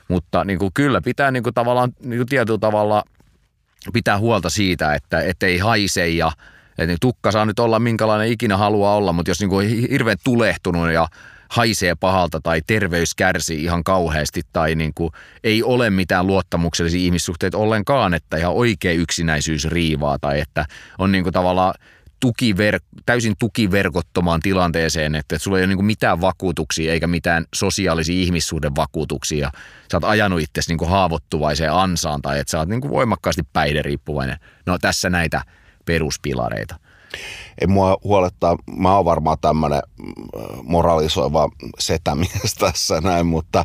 Mutta 0.08 0.44
niin 0.44 0.58
kuin 0.58 0.70
kyllä 0.74 1.00
pitää 1.00 1.30
niin 1.30 1.42
kuin 1.42 1.54
tavallaan 1.54 1.92
niin 2.04 2.18
kuin 2.18 2.28
tietyllä 2.28 2.58
tavalla 2.58 3.04
pitää 3.92 4.18
huolta 4.18 4.50
siitä, 4.50 4.94
että 4.94 5.46
ei 5.46 5.58
haise 5.58 6.08
ja 6.08 6.32
että 6.78 6.96
tukka 7.00 7.32
saa 7.32 7.44
nyt 7.44 7.58
olla 7.58 7.78
minkälainen 7.78 8.28
ikinä 8.28 8.56
haluaa 8.56 8.96
olla, 8.96 9.12
mutta 9.12 9.30
jos 9.30 9.40
niin 9.40 9.50
kuin 9.50 9.88
hirveän 9.90 10.16
tulehtunut 10.24 10.92
ja 10.92 11.08
haisee 11.50 11.94
pahalta 11.94 12.40
tai 12.40 12.62
terveys 12.66 13.14
kärsii 13.14 13.64
ihan 13.64 13.84
kauheasti 13.84 14.42
tai 14.52 14.74
niin 14.74 14.92
kuin 14.94 15.12
ei 15.44 15.62
ole 15.62 15.90
mitään 15.90 16.26
luottamuksellisia 16.26 17.00
ihmissuhteita 17.00 17.58
ollenkaan, 17.58 18.14
että 18.14 18.36
ihan 18.36 18.52
oikea 18.52 18.92
yksinäisyys 18.92 19.64
riivaa 19.64 20.18
tai 20.18 20.40
että 20.40 20.66
on 20.98 21.12
niin 21.12 21.24
kuin 21.24 21.32
tavallaan 21.32 21.74
tukiver, 22.20 22.80
täysin 23.06 23.34
tukiverkottomaan 23.38 24.40
tilanteeseen, 24.40 25.14
että 25.14 25.38
sulla 25.38 25.58
ei 25.58 25.64
ole 25.64 25.74
niin 25.74 25.84
mitään 25.84 26.20
vakuutuksia 26.20 26.92
eikä 26.92 27.06
mitään 27.06 27.44
sosiaalisia 27.54 28.22
ihmissuhdevakuutuksia. 28.22 29.50
Sä 29.92 29.96
oot 29.96 30.04
ajanut 30.04 30.40
itse 30.40 30.60
niin 30.68 30.88
haavoittuvaiseen 30.88 31.72
ansaan 31.72 32.22
tai 32.22 32.38
että 32.38 32.50
sä 32.50 32.58
oot 32.58 32.68
niin 32.68 32.90
voimakkaasti 32.90 33.42
päihderiippuvainen. 33.52 34.36
No 34.66 34.78
tässä 34.78 35.10
näitä 35.10 35.42
peruspilareita 35.84 36.76
ei 37.60 37.66
mua 37.66 37.98
huolettaa, 38.04 38.56
mä 38.76 38.96
oon 38.96 39.04
varmaan 39.04 39.36
tämmöinen 39.40 39.82
mm, 39.98 40.12
moralisoiva 40.62 41.48
setämies 41.78 42.54
tässä 42.60 43.00
näin, 43.00 43.26
mutta 43.26 43.64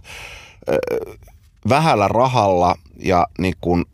vähällä 1.70 2.08
rahalla 2.08 2.76
ja 3.00 3.28
niin 3.38 3.56
kuin 3.62 3.86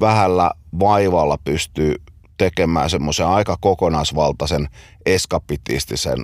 vähällä 0.00 0.50
vaivalla 0.80 1.38
pystyy 1.44 1.94
tekemään 2.38 2.90
semmoisen 2.90 3.26
aika 3.26 3.56
kokonaisvaltaisen 3.60 4.68
eskapitistisen 5.06 6.18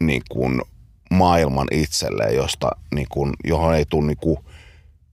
niin 0.00 0.22
kuin 0.30 0.62
maailman 1.10 1.68
itselleen, 1.70 2.34
josta, 2.34 2.70
niin 2.94 3.06
kuin, 3.10 3.32
johon 3.44 3.74
ei 3.74 3.84
tule 3.90 4.06
niin 4.06 4.16
kuin, 4.16 4.38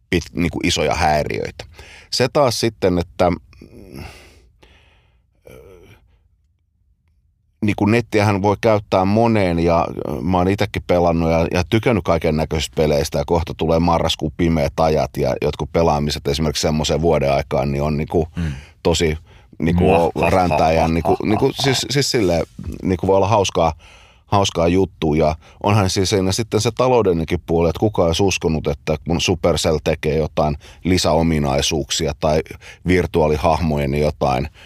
pit, 0.09 0.23
niin 0.33 0.51
kuin 0.51 0.67
isoja 0.67 0.95
häiriöitä. 0.95 1.65
Se 2.11 2.27
taas 2.33 2.59
sitten, 2.59 2.99
että 2.99 3.31
niin 7.63 7.75
kuin 7.75 7.91
nettiähän 7.91 8.41
voi 8.41 8.55
käyttää 8.61 9.05
moneen 9.05 9.59
ja 9.59 9.87
mä 10.21 10.37
oon 10.37 10.47
itsekin 10.47 10.83
pelannut 10.87 11.31
ja, 11.31 11.47
ja 11.51 11.63
tykännyt 11.69 12.03
kaiken 12.03 12.37
näköisistä 12.37 12.75
peleistä 12.75 13.17
ja 13.17 13.25
kohta 13.25 13.53
tulee 13.57 13.79
marraskuun 13.79 14.31
pimeät 14.37 14.79
ajat 14.79 15.17
ja 15.17 15.35
jotkut 15.41 15.69
pelaamiset 15.73 16.27
esimerkiksi 16.27 16.61
semmoisen 16.61 17.01
vuoden 17.01 17.33
aikaan 17.33 17.71
niin 17.71 17.81
on 17.81 17.97
niin 17.97 18.07
kuin 18.07 18.25
hmm. 18.35 18.51
tosi 18.83 19.17
niin 19.59 19.75
kuin 19.75 20.11
ja 20.75 20.87
niin 20.87 21.03
kuin, 21.03 21.17
niin 21.23 21.39
kuin, 21.39 21.53
siis, 21.55 21.85
siis 21.89 22.11
silleen, 22.11 22.43
niin 22.83 22.97
kuin 22.97 23.07
voi 23.07 23.17
olla 23.17 23.27
hauskaa, 23.27 23.73
hauskaa 24.25 24.67
juttu 24.67 25.13
ja 25.13 25.35
onhan 25.63 25.89
siis 25.89 26.09
siinä 26.09 26.31
sitten 26.31 26.61
se 26.61 26.71
taloudellinenkin 26.71 27.41
puoli, 27.45 27.69
että 27.69 27.79
kukaan 27.79 28.07
olisi 28.07 28.23
uskonut, 28.23 28.67
että 28.67 28.97
kun 29.07 29.21
Supercell 29.21 29.77
tekee 29.83 30.17
jotain 30.17 30.57
lisäominaisuuksia 30.83 32.13
tai 32.19 32.41
virtuaalihahmojen 32.87 33.95
jotain– 33.95 34.47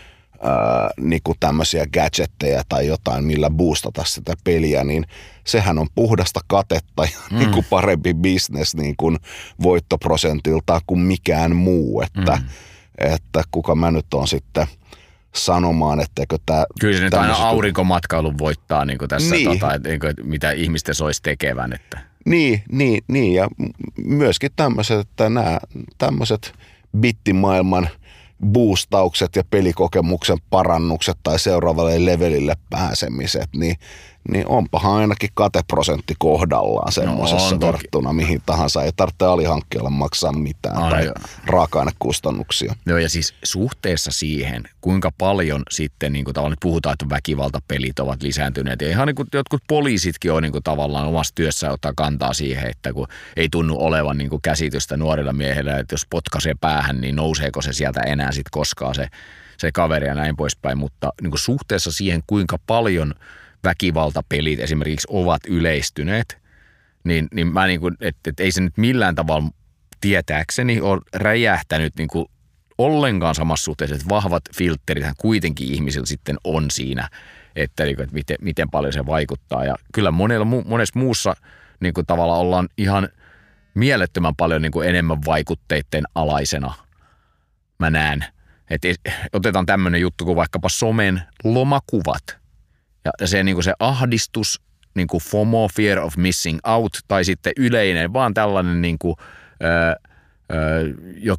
ää, 0.41 0.89
niin 1.01 1.21
kuin 1.23 1.37
tämmöisiä 1.39 1.85
gadgetteja 1.93 2.63
tai 2.69 2.87
jotain, 2.87 3.23
millä 3.23 3.49
boostata 3.49 4.03
sitä 4.05 4.33
peliä, 4.43 4.83
niin 4.83 5.05
sehän 5.43 5.79
on 5.79 5.87
puhdasta 5.95 6.39
katetta 6.47 7.03
ja 7.03 7.19
mm. 7.31 7.37
niin 7.37 7.51
kuin 7.51 7.65
parempi 7.69 8.13
bisnes 8.13 8.75
niin 8.75 8.95
kuin 8.97 9.17
voittoprosentiltaan 9.63 10.81
kuin 10.87 10.99
mikään 10.99 11.55
muu, 11.55 12.01
että, 12.01 12.35
mm. 12.35 12.47
että 12.97 13.43
kuka 13.51 13.75
mä 13.75 13.91
nyt 13.91 14.13
on 14.13 14.27
sitten 14.27 14.67
sanomaan, 15.35 15.99
etteikö 15.99 16.37
tämä... 16.45 16.65
Kyllä 16.79 16.97
se 16.97 17.03
nyt 17.03 17.13
aina 17.13 17.33
aurinkomatkailun 17.33 18.37
voittaa 18.37 18.85
niin 18.85 18.97
kuin 18.97 19.09
tässä, 19.09 19.35
niin. 19.35 19.49
Tota, 19.49 19.73
että, 19.73 19.89
niin 19.89 19.99
kuin, 19.99 20.13
mitä 20.23 20.51
ihmisten 20.51 20.95
soisi 20.95 21.21
tekevän. 21.23 21.73
Että. 21.73 21.99
Niin, 22.25 22.63
niin, 22.71 23.03
niin, 23.07 23.33
ja 23.33 23.47
myöskin 24.05 24.51
tämmöiset, 24.55 24.99
että 24.99 25.29
nämä 25.29 25.59
tämmöiset 25.97 26.53
bittimaailman– 26.99 27.89
boostaukset 28.45 29.35
ja 29.35 29.43
pelikokemuksen 29.49 30.37
parannukset 30.49 31.17
tai 31.23 31.39
seuraavalle 31.39 32.05
levelille 32.05 32.55
pääsemiset, 32.69 33.49
niin 33.55 33.75
niin 34.31 34.47
onpahan 34.47 34.93
ainakin 34.93 35.29
kateprosentti 35.33 36.13
kohdallaan 36.19 36.91
semmoisessa 36.91 37.55
no, 37.55 37.61
verrattuna 37.61 38.13
mihin 38.13 38.41
tahansa. 38.45 38.83
Ei 38.83 38.91
tarvitse 38.95 39.25
alihankkijalle 39.25 39.89
maksaa 39.89 40.31
mitään 40.31 40.77
Ai, 40.77 40.91
tai 40.91 41.11
raaka-ainekustannuksia. 41.45 42.75
Joo 42.85 42.97
ja 42.97 43.09
siis 43.09 43.33
suhteessa 43.43 44.11
siihen, 44.11 44.63
kuinka 44.81 45.11
paljon 45.17 45.63
sitten 45.69 46.13
niin 46.13 46.25
kuin 46.25 46.35
tavallaan 46.35 46.57
puhutaan, 46.61 46.93
että 46.93 47.09
väkivaltapelit 47.09 47.99
ovat 47.99 48.23
lisääntyneet. 48.23 48.81
Ja 48.81 48.89
ihan 48.89 49.07
niin 49.07 49.15
kuin 49.15 49.27
jotkut 49.33 49.63
poliisitkin 49.67 50.31
on 50.31 50.43
niin 50.43 50.51
kuin 50.51 50.63
tavallaan 50.63 51.07
omassa 51.07 51.35
työssä 51.35 51.71
ottaa 51.71 51.93
kantaa 51.95 52.33
siihen, 52.33 52.69
että 52.69 52.93
kun 52.93 53.07
ei 53.35 53.49
tunnu 53.51 53.75
olevan 53.79 54.17
niin 54.17 54.29
kuin 54.29 54.41
käsitystä 54.41 54.97
nuorilla 54.97 55.33
miehillä, 55.33 55.77
että 55.77 55.93
jos 55.93 56.07
potkaisee 56.09 56.53
päähän, 56.61 57.01
niin 57.01 57.15
nouseeko 57.15 57.61
se 57.61 57.73
sieltä 57.73 58.01
enää 58.01 58.31
sitten 58.31 58.51
koskaan 58.51 58.95
se, 58.95 59.07
se 59.57 59.71
kaveri 59.71 60.07
ja 60.07 60.15
näin 60.15 60.35
poispäin. 60.35 60.77
Mutta 60.77 61.13
niin 61.21 61.31
kuin 61.31 61.39
suhteessa 61.39 61.91
siihen, 61.91 62.23
kuinka 62.27 62.59
paljon– 62.67 63.13
väkivaltapelit 63.67 64.59
esimerkiksi 64.59 65.07
ovat 65.09 65.41
yleistyneet, 65.47 66.37
niin, 67.03 67.27
niin 67.31 67.47
mä 67.47 67.67
niin 67.67 67.79
kuin, 67.79 67.95
että, 68.01 68.29
että 68.29 68.43
ei 68.43 68.51
se 68.51 68.61
nyt 68.61 68.77
millään 68.77 69.15
tavalla 69.15 69.49
tietääkseni 70.01 70.81
ole 70.81 71.01
räjähtänyt 71.13 71.95
niin 71.97 72.07
kuin 72.07 72.25
ollenkaan 72.77 73.35
samassa 73.35 73.63
suhteessa, 73.63 73.95
että 73.95 74.09
vahvat 74.09 74.43
filterit 74.57 75.05
kuitenkin 75.17 75.73
ihmisillä 75.73 76.05
sitten 76.05 76.37
on 76.43 76.71
siinä, 76.71 77.09
että, 77.55 77.83
niin 77.83 77.95
kuin, 77.95 78.03
että 78.03 78.13
miten, 78.13 78.37
miten 78.41 78.69
paljon 78.69 78.93
se 78.93 79.05
vaikuttaa. 79.05 79.65
Ja 79.65 79.75
kyllä 79.93 80.11
monella, 80.11 80.45
monessa 80.45 80.99
muussa 80.99 81.33
niin 81.79 81.93
kuin 81.93 82.05
tavalla 82.05 82.35
ollaan 82.37 82.69
ihan 82.77 83.09
mielettömän 83.73 84.35
paljon 84.35 84.61
niin 84.61 84.71
kuin 84.71 84.89
enemmän 84.89 85.25
vaikutteiden 85.25 86.03
alaisena. 86.15 86.73
Mä 87.79 87.89
näen. 87.89 88.25
Että 88.69 88.87
otetaan 89.33 89.65
tämmöinen 89.65 90.01
juttu 90.01 90.25
kuin 90.25 90.35
vaikkapa 90.35 90.69
somen 90.69 91.21
lomakuvat– 91.43 92.23
ja 93.19 93.27
se, 93.27 93.43
niin 93.43 93.55
kuin 93.55 93.63
se 93.63 93.73
ahdistus, 93.79 94.61
niin 94.95 95.07
kuin 95.07 95.23
FOMO, 95.23 95.67
fear 95.67 95.99
of 95.99 96.17
missing 96.17 96.59
out, 96.63 96.99
tai 97.07 97.25
sitten 97.25 97.53
yleinen, 97.57 98.13
vaan 98.13 98.33
tällainen 98.33 98.81
niin 98.81 98.99
kuin, 98.99 99.15
öö, 99.63 99.93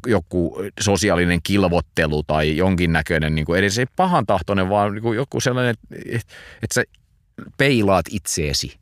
joku 0.07 0.57
sosiaalinen 0.79 1.39
kilvottelu 1.43 2.23
tai 2.23 2.57
jonkinnäköinen, 2.57 3.35
niin 3.35 3.45
kuin 3.45 3.59
edes 3.59 3.77
ei 3.77 3.85
pahan 3.95 4.25
tahtoinen, 4.25 4.69
vaan 4.69 4.93
niin 4.93 5.01
kuin 5.01 5.15
joku 5.15 5.39
sellainen, 5.39 5.75
että, 6.05 6.33
että 6.63 6.73
sä 6.73 6.83
peilaat 7.57 8.05
itseesi 8.11 8.79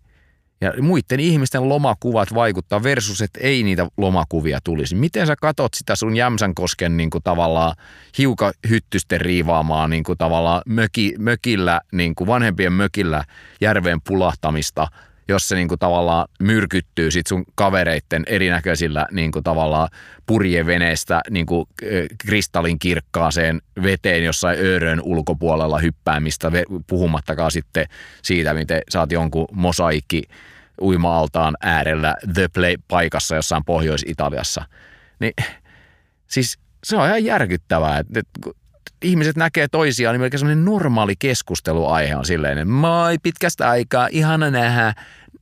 ja 0.61 0.73
muiden 0.81 1.19
ihmisten 1.19 1.69
lomakuvat 1.69 2.33
vaikuttaa 2.33 2.83
versus, 2.83 3.21
että 3.21 3.39
ei 3.43 3.63
niitä 3.63 3.87
lomakuvia 3.97 4.59
tulisi. 4.63 4.95
Miten 4.95 5.27
sä 5.27 5.35
katot 5.35 5.73
sitä 5.73 5.95
sun 5.95 6.15
Jämsänkosken 6.15 6.97
niin 6.97 7.09
kuin 7.09 7.23
tavallaan 7.23 7.75
hiukan 8.17 8.53
hyttysten 8.69 9.21
riivaamaa 9.21 9.87
niin 9.87 10.03
kuin 10.03 10.17
tavallaan 10.17 10.61
möki, 10.65 11.13
mökillä, 11.17 11.81
niin 11.91 12.15
kuin 12.15 12.27
vanhempien 12.27 12.73
mökillä 12.73 13.23
järveen 13.61 14.01
pulahtamista, 14.01 14.87
jos 15.27 15.47
se 15.47 15.55
kuin 15.67 15.79
tavallaan 15.79 16.27
myrkyttyy 16.39 17.11
sit 17.11 17.27
sun 17.27 17.45
kavereitten 17.55 18.23
erinäköisillä 18.27 19.07
niin 19.11 19.31
kuin 19.31 19.43
tavallaan 19.43 19.89
purjeveneestä 20.25 21.21
kuin 21.45 21.65
kristallin 22.17 22.79
kirkkaaseen 22.79 23.61
veteen 23.83 24.23
jossain 24.23 24.59
Öörön 24.59 25.01
ulkopuolella 25.01 25.79
hyppäämistä, 25.79 26.51
puhumattakaan 26.87 27.51
sitten 27.51 27.85
siitä, 28.21 28.53
miten 28.53 28.81
oot 28.99 29.11
jonkun 29.11 29.47
mosaikki 29.51 30.23
uima-altaan 30.81 31.57
äärellä 31.61 32.15
The 32.33 32.47
Play-paikassa 32.47 33.35
jossain 33.35 33.65
Pohjois-Italiassa. 33.65 34.65
Niin 35.19 35.33
siis 36.27 36.59
se 36.83 36.97
on 36.97 37.07
ihan 37.07 37.25
järkyttävää, 37.25 37.97
että, 37.97 38.19
ihmiset 39.01 39.35
näkee 39.35 39.67
toisiaan, 39.67 40.13
niin 40.13 40.21
melkein 40.21 40.39
semmoinen 40.39 40.65
normaali 40.65 41.15
keskusteluaihe 41.19 42.15
on 42.15 42.25
silleen, 42.25 42.57
että 42.57 42.73
moi, 42.73 43.17
pitkästä 43.23 43.69
aikaa, 43.69 44.07
ihana 44.11 44.51
nähdä. 44.51 44.93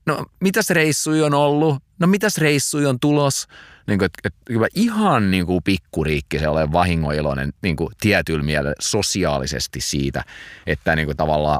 No, 0.05 0.25
mitäs 0.39 0.69
reissui 0.69 1.21
on 1.21 1.33
ollut? 1.33 1.83
No, 1.99 2.07
mitäs 2.07 2.37
reissui 2.37 2.85
on 2.85 2.99
tulos? 2.99 3.47
Niin 3.87 3.99
kuin, 3.99 4.05
että, 4.05 4.29
että 4.29 4.67
ihan 4.75 5.31
niin 5.31 5.45
kuin 5.45 5.63
pikkuriikki 5.63 6.39
se 6.39 6.47
ole 6.47 6.71
vahingoiloinen 6.71 7.53
niin 7.61 7.75
kuin 7.75 7.89
tietyllä 8.01 8.43
mielellä 8.43 8.73
sosiaalisesti 8.79 9.81
siitä, 9.81 10.23
että 10.67 10.95
niin 10.95 11.05
kuin 11.05 11.17
tavallaan 11.17 11.59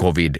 covid 0.00 0.34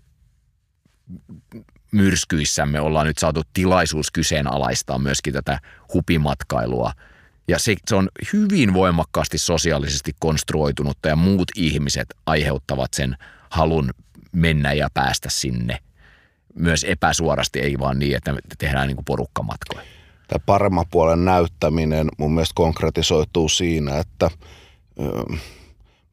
myrskyissämme 1.92 2.81
ollaan 2.81 3.07
nyt 3.07 3.18
saatu 3.18 3.42
tilaisuus 3.52 4.11
kyseenalaistaa 4.11 4.98
myöskin 4.98 5.33
tätä 5.33 5.61
hupimatkailua. 5.94 6.92
Ja 7.48 7.59
se, 7.59 7.76
se 7.87 7.94
on 7.94 8.09
hyvin 8.33 8.74
voimakkaasti 8.74 9.38
sosiaalisesti 9.38 10.12
konstruoitunutta 10.18 11.09
ja 11.09 11.16
muut 11.16 11.48
ihmiset 11.57 12.14
aiheuttavat 12.26 12.94
sen 12.94 13.16
halun 13.50 13.90
mennä 14.33 14.72
ja 14.72 14.88
päästä 14.94 15.31
sinne. 15.31 15.78
Myös 16.55 16.85
epäsuorasti, 16.85 17.61
ei 17.61 17.78
vaan 17.78 17.98
niin, 17.98 18.16
että 18.16 18.35
tehdään 18.59 18.87
niin 18.87 18.96
kuin 18.96 19.05
porukkamatkoja. 19.05 19.85
Tämä 20.28 20.44
paremman 20.46 20.87
puolen 20.90 21.24
näyttäminen 21.24 22.09
mun 22.18 22.33
mielestä 22.33 22.52
konkretisoituu 22.55 23.48
siinä, 23.48 23.98
että 23.98 24.31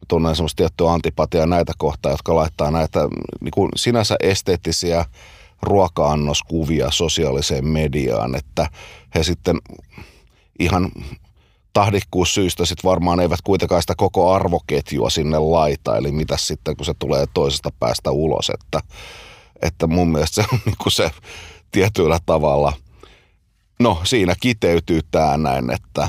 tunnen 0.08 0.36
semmoista 0.36 0.58
tiettyä 0.58 0.92
antipatiaa 0.92 1.46
näitä 1.46 1.74
kohtaa, 1.78 2.12
jotka 2.12 2.36
laittaa 2.36 2.72
näitä 2.72 3.00
niin 3.42 3.52
kuin 3.52 3.70
sinänsä 3.76 4.16
esteettisiä 4.20 5.06
ruoka-annoskuvia 5.62 6.92
sosiaaliseen 6.92 7.68
mediaan, 7.68 8.36
että 8.36 8.70
he 9.16 9.24
sitten 9.24 9.58
ihan 10.60 10.92
tahdikkuussyistä 11.74 12.66
sitten 12.66 12.90
varmaan 12.90 13.20
eivät 13.20 13.42
kuitenkaan 13.44 13.82
sitä 13.82 13.94
koko 13.98 14.34
arvoketjua 14.34 15.10
sinne 15.10 15.40
laita, 15.40 15.98
eli 15.98 16.12
mitä 16.12 16.38
sitten 16.38 16.78
kun 16.78 16.86
se 16.86 16.94
tulee 17.00 17.26
toisesta 17.34 17.70
päästä 17.80 18.12
ulos, 18.12 18.50
että, 18.50 18.80
että 19.62 19.88
mun 19.88 20.08
mielestä 20.08 20.44
se 20.44 20.50
on 20.54 20.60
kuin 20.84 20.92
se 20.92 21.12
tietyllä 21.72 22.20
tavalla, 22.26 22.74
no 23.80 24.02
siinä 24.04 24.36
kiteytyy 24.40 25.02
tämä 25.12 25.38
näin, 25.38 25.70
että 25.72 26.08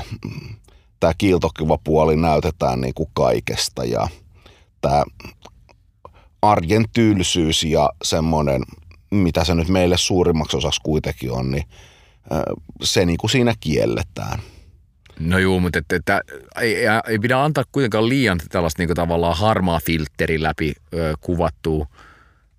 tämä 0.99 1.13
kiiltokiva 1.17 1.77
puoli 1.83 2.15
näytetään 2.15 2.81
niin 2.81 2.93
kuin 2.93 3.09
kaikesta. 3.13 3.85
Ja 3.85 4.07
tämä 4.81 5.03
arjen 6.41 6.85
tylsyys 6.93 7.63
ja 7.63 7.89
semmoinen, 8.03 8.63
mitä 9.11 9.43
se 9.43 9.55
nyt 9.55 9.67
meille 9.67 9.97
suurimmaksi 9.97 10.57
osaksi 10.57 10.81
kuitenkin 10.83 11.31
on, 11.31 11.51
niin 11.51 11.63
se 12.83 13.05
niin 13.05 13.17
kuin 13.17 13.31
siinä 13.31 13.53
kielletään. 13.59 14.39
No 15.19 15.37
juu, 15.37 15.59
mutta 15.59 15.79
että, 15.79 15.95
että 15.95 16.21
ei, 16.61 16.75
ei, 17.07 17.19
pidä 17.19 17.43
antaa 17.43 17.63
kuitenkaan 17.71 18.09
liian 18.09 18.39
tällaista 18.49 18.83
niin 18.83 18.95
tavallaan 18.95 19.37
harmaa 19.37 19.79
filtteri 19.85 20.43
läpi 20.43 20.73
ö, 20.93 21.13
kuvattua 21.21 21.87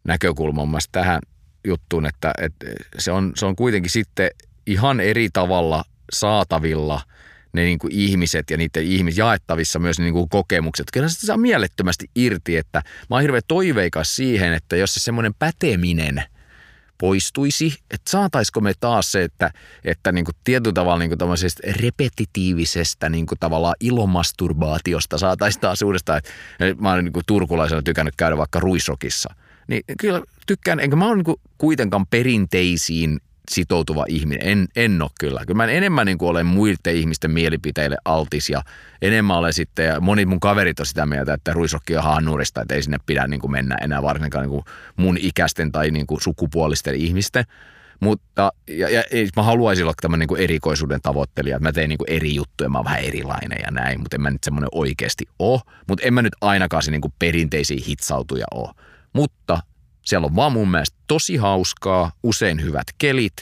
näkökulmaa 0.04 0.78
tähän 0.92 1.20
juttuun, 1.66 2.06
että, 2.06 2.32
että 2.38 2.66
se, 2.98 3.12
on, 3.12 3.32
se 3.36 3.46
on 3.46 3.56
kuitenkin 3.56 3.90
sitten 3.90 4.30
ihan 4.66 5.00
eri 5.00 5.28
tavalla 5.32 5.84
saatavilla– 6.12 7.00
ne 7.52 7.62
niin 7.62 7.78
kuin 7.78 7.92
ihmiset 7.92 8.50
ja 8.50 8.56
niiden 8.56 8.82
ihmis 8.82 9.18
jaettavissa 9.18 9.78
myös 9.78 9.98
niin 9.98 10.12
kuin 10.12 10.28
kokemukset. 10.28 10.86
Kyllä 10.92 11.08
se 11.08 11.26
saa 11.26 11.36
mielettömästi 11.36 12.10
irti, 12.14 12.56
että 12.56 12.82
mä 13.10 13.16
oon 13.16 13.22
hirveän 13.22 13.42
toiveikas 13.48 14.16
siihen, 14.16 14.52
että 14.52 14.76
jos 14.76 14.94
se 14.94 15.00
semmoinen 15.00 15.34
päteminen 15.34 16.22
poistuisi, 17.02 17.78
että 17.90 18.10
saataisiko 18.10 18.60
me 18.60 18.72
taas 18.80 19.12
se, 19.12 19.22
että, 19.22 19.50
että 19.84 20.12
niin 20.12 20.24
kuin 20.24 20.34
tietyllä 20.44 20.72
tavalla 20.72 20.98
niin 20.98 21.18
kuin 21.18 21.76
repetitiivisestä 21.82 23.08
niin 23.08 23.26
kuin 23.26 23.38
tavallaan 23.38 23.74
ilomasturbaatiosta 23.80 25.18
saataisiin 25.18 25.60
taas 25.60 25.82
uudestaan, 25.82 26.18
että 26.18 26.82
mä 26.82 26.90
oon 26.92 27.04
niin 27.04 27.12
kuin 27.12 27.26
turkulaisena 27.26 27.82
tykännyt 27.82 28.14
käydä 28.16 28.36
vaikka 28.36 28.60
ruisrokissa, 28.60 29.34
niin 29.68 29.82
kyllä 29.98 30.22
tykkään, 30.46 30.80
enkä 30.80 30.96
mä 30.96 31.06
oon 31.06 31.18
niin 31.18 31.36
kuitenkaan 31.58 32.06
perinteisiin 32.06 33.20
sitoutuva 33.50 34.04
ihminen. 34.08 34.48
En, 34.48 34.68
en 34.76 35.02
ole 35.02 35.10
kyllä. 35.20 35.40
Kyllä 35.46 35.56
mä 35.56 35.66
enemmän 35.66 36.06
niin 36.06 36.18
kuin 36.18 36.28
olen 36.28 36.46
muiden 36.46 36.96
ihmisten 36.96 37.30
mielipiteille 37.30 37.96
altis 38.04 38.50
ja 38.50 38.62
enemmän 39.02 39.36
olen 39.36 39.52
sitten, 39.52 39.86
ja 39.86 40.00
moni 40.00 40.26
mun 40.26 40.40
kaverit 40.40 40.80
on 40.80 40.86
sitä 40.86 41.06
mieltä, 41.06 41.34
että 41.34 41.52
ruisrokki 41.52 41.96
on 41.96 42.02
hannurista, 42.02 42.62
että 42.62 42.74
ei 42.74 42.82
sinne 42.82 42.98
pidä 43.06 43.26
niin 43.26 43.40
kuin 43.40 43.50
mennä 43.50 43.76
enää 43.82 44.02
varsinkaan 44.02 44.42
niin 44.42 44.50
kuin 44.50 44.64
mun 44.96 45.18
ikäisten 45.20 45.72
tai 45.72 45.90
niin 45.90 46.06
kuin 46.06 46.20
sukupuolisten 46.20 46.94
ihmisten. 46.94 47.44
Mutta 48.00 48.52
ja, 48.68 48.88
ja, 48.88 49.02
mä 49.36 49.42
haluaisin 49.42 49.84
olla 49.84 49.94
tämmöinen 50.00 50.28
niin 50.28 50.40
erikoisuuden 50.40 51.00
tavoittelija, 51.02 51.56
että 51.56 51.68
mä 51.68 51.72
teen 51.72 51.88
niin 51.88 51.98
kuin 51.98 52.10
eri 52.10 52.34
juttuja, 52.34 52.70
mä 52.70 52.78
oon 52.78 52.84
vähän 52.84 53.00
erilainen 53.00 53.58
ja 53.64 53.70
näin, 53.70 54.00
mutta 54.00 54.16
en 54.16 54.20
mä 54.20 54.30
nyt 54.30 54.44
semmoinen 54.44 54.68
oikeasti 54.72 55.24
ole. 55.38 55.60
Mutta 55.88 56.06
en 56.06 56.14
mä 56.14 56.22
nyt 56.22 56.36
ainakaan 56.40 56.82
se 56.82 56.90
niin 56.90 57.00
kuin 57.00 57.14
perinteisiä 57.18 57.82
hitsautuja 57.86 58.46
ole. 58.54 58.74
Mutta 59.12 59.60
siellä 60.02 60.24
on 60.24 60.36
vaan 60.36 60.52
mun 60.52 60.70
mielestä 60.70 60.96
tosi 61.06 61.36
hauskaa, 61.36 62.12
usein 62.22 62.62
hyvät 62.62 62.86
kelit. 62.98 63.36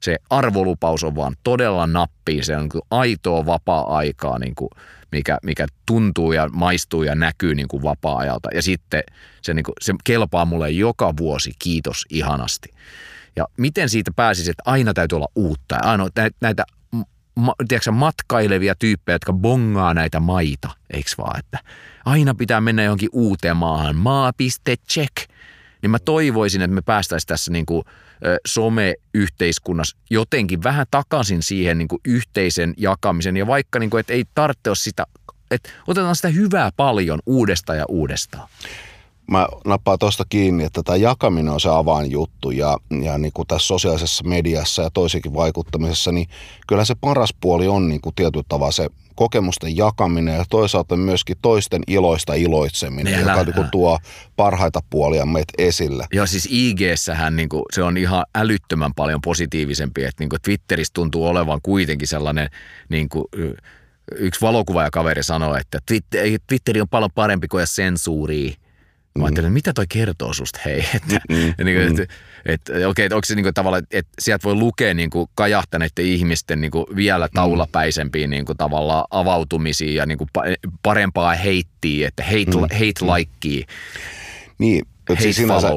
Se 0.00 0.16
arvolupaus 0.30 1.04
on 1.04 1.14
vaan 1.14 1.36
todella 1.44 1.86
nappi, 1.86 2.42
se 2.42 2.56
on 2.56 2.68
niin 2.74 2.82
aitoa 2.90 3.46
vapaa-aikaa, 3.46 4.38
niin 4.38 4.54
kuin 4.54 4.70
mikä, 5.12 5.38
mikä 5.42 5.66
tuntuu 5.86 6.32
ja 6.32 6.48
maistuu 6.48 7.02
ja 7.02 7.14
näkyy 7.14 7.54
niin 7.54 7.68
kuin 7.68 7.82
vapaa-ajalta. 7.82 8.48
Ja 8.54 8.62
sitten 8.62 9.02
se, 9.42 9.54
niin 9.54 9.64
kuin, 9.64 9.74
se 9.80 9.94
kelpaa 10.04 10.44
mulle 10.44 10.70
joka 10.70 11.16
vuosi, 11.16 11.52
kiitos 11.58 12.04
ihanasti. 12.10 12.68
Ja 13.36 13.46
miten 13.56 13.88
siitä 13.88 14.10
pääsisi, 14.16 14.50
että 14.50 14.62
aina 14.66 14.94
täytyy 14.94 15.16
olla 15.16 15.28
uutta. 15.34 15.76
Aina 15.82 16.08
näitä 16.40 16.64
ma, 17.34 17.54
tiedätkö, 17.68 17.92
matkailevia 17.92 18.74
tyyppejä, 18.74 19.14
jotka 19.14 19.32
bongaa 19.32 19.94
näitä 19.94 20.20
maita, 20.20 20.70
eikö 20.90 21.10
vaan, 21.18 21.38
että 21.38 21.58
aina 22.04 22.34
pitää 22.34 22.60
mennä 22.60 22.82
johonkin 22.82 23.08
uuteen 23.12 23.56
maahan. 23.56 23.96
Maa.check 23.96 25.30
niin 25.82 25.90
mä 25.90 25.98
toivoisin, 25.98 26.62
että 26.62 26.74
me 26.74 26.82
päästäisiin 26.82 27.28
tässä 27.28 27.52
niin 27.52 27.66
kuin 27.66 27.84
some-yhteiskunnassa 28.46 29.96
jotenkin 30.10 30.62
vähän 30.62 30.86
takaisin 30.90 31.42
siihen 31.42 31.78
niin 31.78 31.88
kuin 31.88 32.00
yhteisen 32.04 32.74
jakamisen. 32.76 33.36
Ja 33.36 33.46
vaikka, 33.46 33.78
niin 33.78 33.90
kuin, 33.90 34.00
että 34.00 34.12
ei 34.12 34.24
tarvitse 34.34 34.70
sitä, 34.74 35.06
että 35.50 35.70
otetaan 35.86 36.16
sitä 36.16 36.28
hyvää 36.28 36.70
paljon 36.76 37.18
uudestaan 37.26 37.78
ja 37.78 37.84
uudestaan. 37.88 38.48
Mä 39.30 39.48
nappaan 39.64 39.98
tuosta 39.98 40.24
kiinni, 40.28 40.64
että 40.64 40.82
tämä 40.82 40.96
jakaminen 40.96 41.52
on 41.52 41.60
se 41.60 41.68
avainjuttu 41.68 42.50
ja, 42.50 42.78
ja 43.02 43.18
niin 43.18 43.32
kuin 43.32 43.48
tässä 43.48 43.66
sosiaalisessa 43.66 44.24
mediassa 44.24 44.82
ja 44.82 44.90
toisikin 44.90 45.34
vaikuttamisessa, 45.34 46.12
niin 46.12 46.28
kyllä 46.66 46.84
se 46.84 46.94
paras 47.00 47.34
puoli 47.40 47.68
on 47.68 47.88
niin 47.88 48.00
kuin 48.00 48.14
tietyllä 48.14 48.44
tavalla 48.48 48.72
se 48.72 48.88
kokemusten 49.16 49.76
jakaminen 49.76 50.36
ja 50.36 50.44
toisaalta 50.50 50.96
myöskin 50.96 51.36
toisten 51.42 51.82
iloista 51.86 52.34
iloitseminen, 52.34 53.14
Meillä, 53.14 53.32
joka 53.32 53.60
niin 53.60 53.70
tuo 53.70 53.98
parhaita 54.36 54.80
puolia 54.90 55.26
meitä 55.26 55.52
esille. 55.58 56.06
Joo, 56.12 56.26
siis 56.26 56.48
IG-sähän 56.50 57.36
niin 57.36 57.48
kuin, 57.48 57.62
se 57.72 57.82
on 57.82 57.96
ihan 57.96 58.24
älyttömän 58.34 58.94
paljon 58.94 59.20
positiivisempi, 59.20 60.04
että 60.04 60.22
niin 60.22 60.30
kuin 60.30 60.42
Twitterissä 60.42 60.92
tuntuu 60.94 61.26
olevan 61.26 61.60
kuitenkin 61.62 62.08
sellainen 62.08 62.50
niin 62.88 63.08
kuin, 63.08 63.24
yksi 64.14 64.40
valokuvaajakaveri 64.40 65.22
sanoi, 65.22 65.60
että 65.60 65.78
Twitteri 66.46 66.80
on 66.80 66.88
paljon 66.88 67.10
parempi 67.14 67.48
kuin 67.48 67.66
sensuuria 67.66 68.54
Mä 69.16 69.24
ajattelin, 69.24 69.52
mitä 69.52 69.72
toi 69.72 69.84
kertoo 69.88 70.32
susta, 70.32 70.60
hei. 70.64 70.86
Että, 70.94 71.20
mm, 71.28 71.36
mm, 71.36 71.64
niin 71.64 71.78
kuin, 71.78 71.92
mm. 71.92 72.02
että, 72.02 72.14
että, 72.46 72.88
okei, 72.88 73.04
että 73.04 73.16
onko 73.16 73.24
se 73.24 73.34
niin 73.34 73.44
kuin, 73.44 73.54
tavallaan, 73.54 73.86
että 73.90 74.12
sieltä 74.18 74.44
voi 74.44 74.54
lukea 74.54 74.94
niin 74.94 75.10
kuin, 75.10 75.28
kajahtaneiden 75.34 76.04
ihmisten 76.04 76.60
niin 76.60 76.70
kuin, 76.70 76.86
vielä 76.96 77.28
taulapäisempiä 77.34 78.26
niin 78.26 78.44
kuin, 78.44 78.56
tavallaan 78.56 79.04
avautumisia 79.10 79.92
ja 79.92 80.06
niin 80.06 80.18
kuin, 80.18 80.30
parempaa 80.82 81.34
heittiä, 81.34 82.08
että 82.08 82.24
hate, 82.24 82.44
mm, 82.44 82.60
hate 82.60 83.14
likea. 83.14 83.66
Niin, 84.58 84.86
että 85.10 85.22
siis 85.22 85.36
sinänsä 85.36 85.68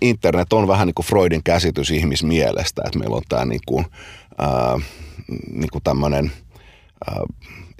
internet 0.00 0.52
on 0.52 0.68
vähän 0.68 0.86
niin 0.86 0.94
kuin 0.94 1.06
Freudin 1.06 1.42
käsitys 1.42 1.90
ihmismielestä, 1.90 2.82
että 2.86 2.98
meillä 2.98 3.16
on 3.16 3.22
tämä 3.28 3.44
niin 3.44 3.60
kuin, 3.66 3.86
äh, 4.40 4.88
niin 5.52 5.70
kuin 5.72 5.84
tämmöinen 5.84 6.32
äh, 7.10 7.22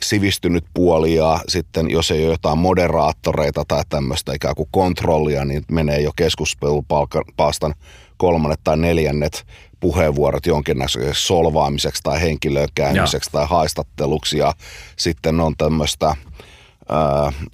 sivistynyt 0.02 0.64
puoli 0.74 1.14
ja 1.14 1.40
sitten 1.48 1.90
jos 1.90 2.10
ei 2.10 2.24
ole 2.24 2.32
jotain 2.32 2.58
moderaattoreita 2.58 3.64
tai 3.68 3.82
tämmöistä 3.88 4.32
ikään 4.32 4.54
kuin 4.54 4.68
kontrollia, 4.70 5.44
niin 5.44 5.64
menee 5.70 6.00
jo 6.00 6.10
keskustelupalstan 6.16 7.74
kolmannet 8.16 8.60
tai 8.64 8.76
neljännet 8.76 9.46
puheenvuorot 9.80 10.46
jonkinnäköiseksi 10.46 11.26
solvaamiseksi 11.26 12.02
tai 12.02 12.20
henkilöön 12.20 12.68
käymiseksi 12.74 13.30
tai 13.32 13.46
haistatteluksi 13.46 14.38
ja 14.38 14.52
sitten 14.96 15.40
on 15.40 15.54
tämmöistä– 15.56 16.14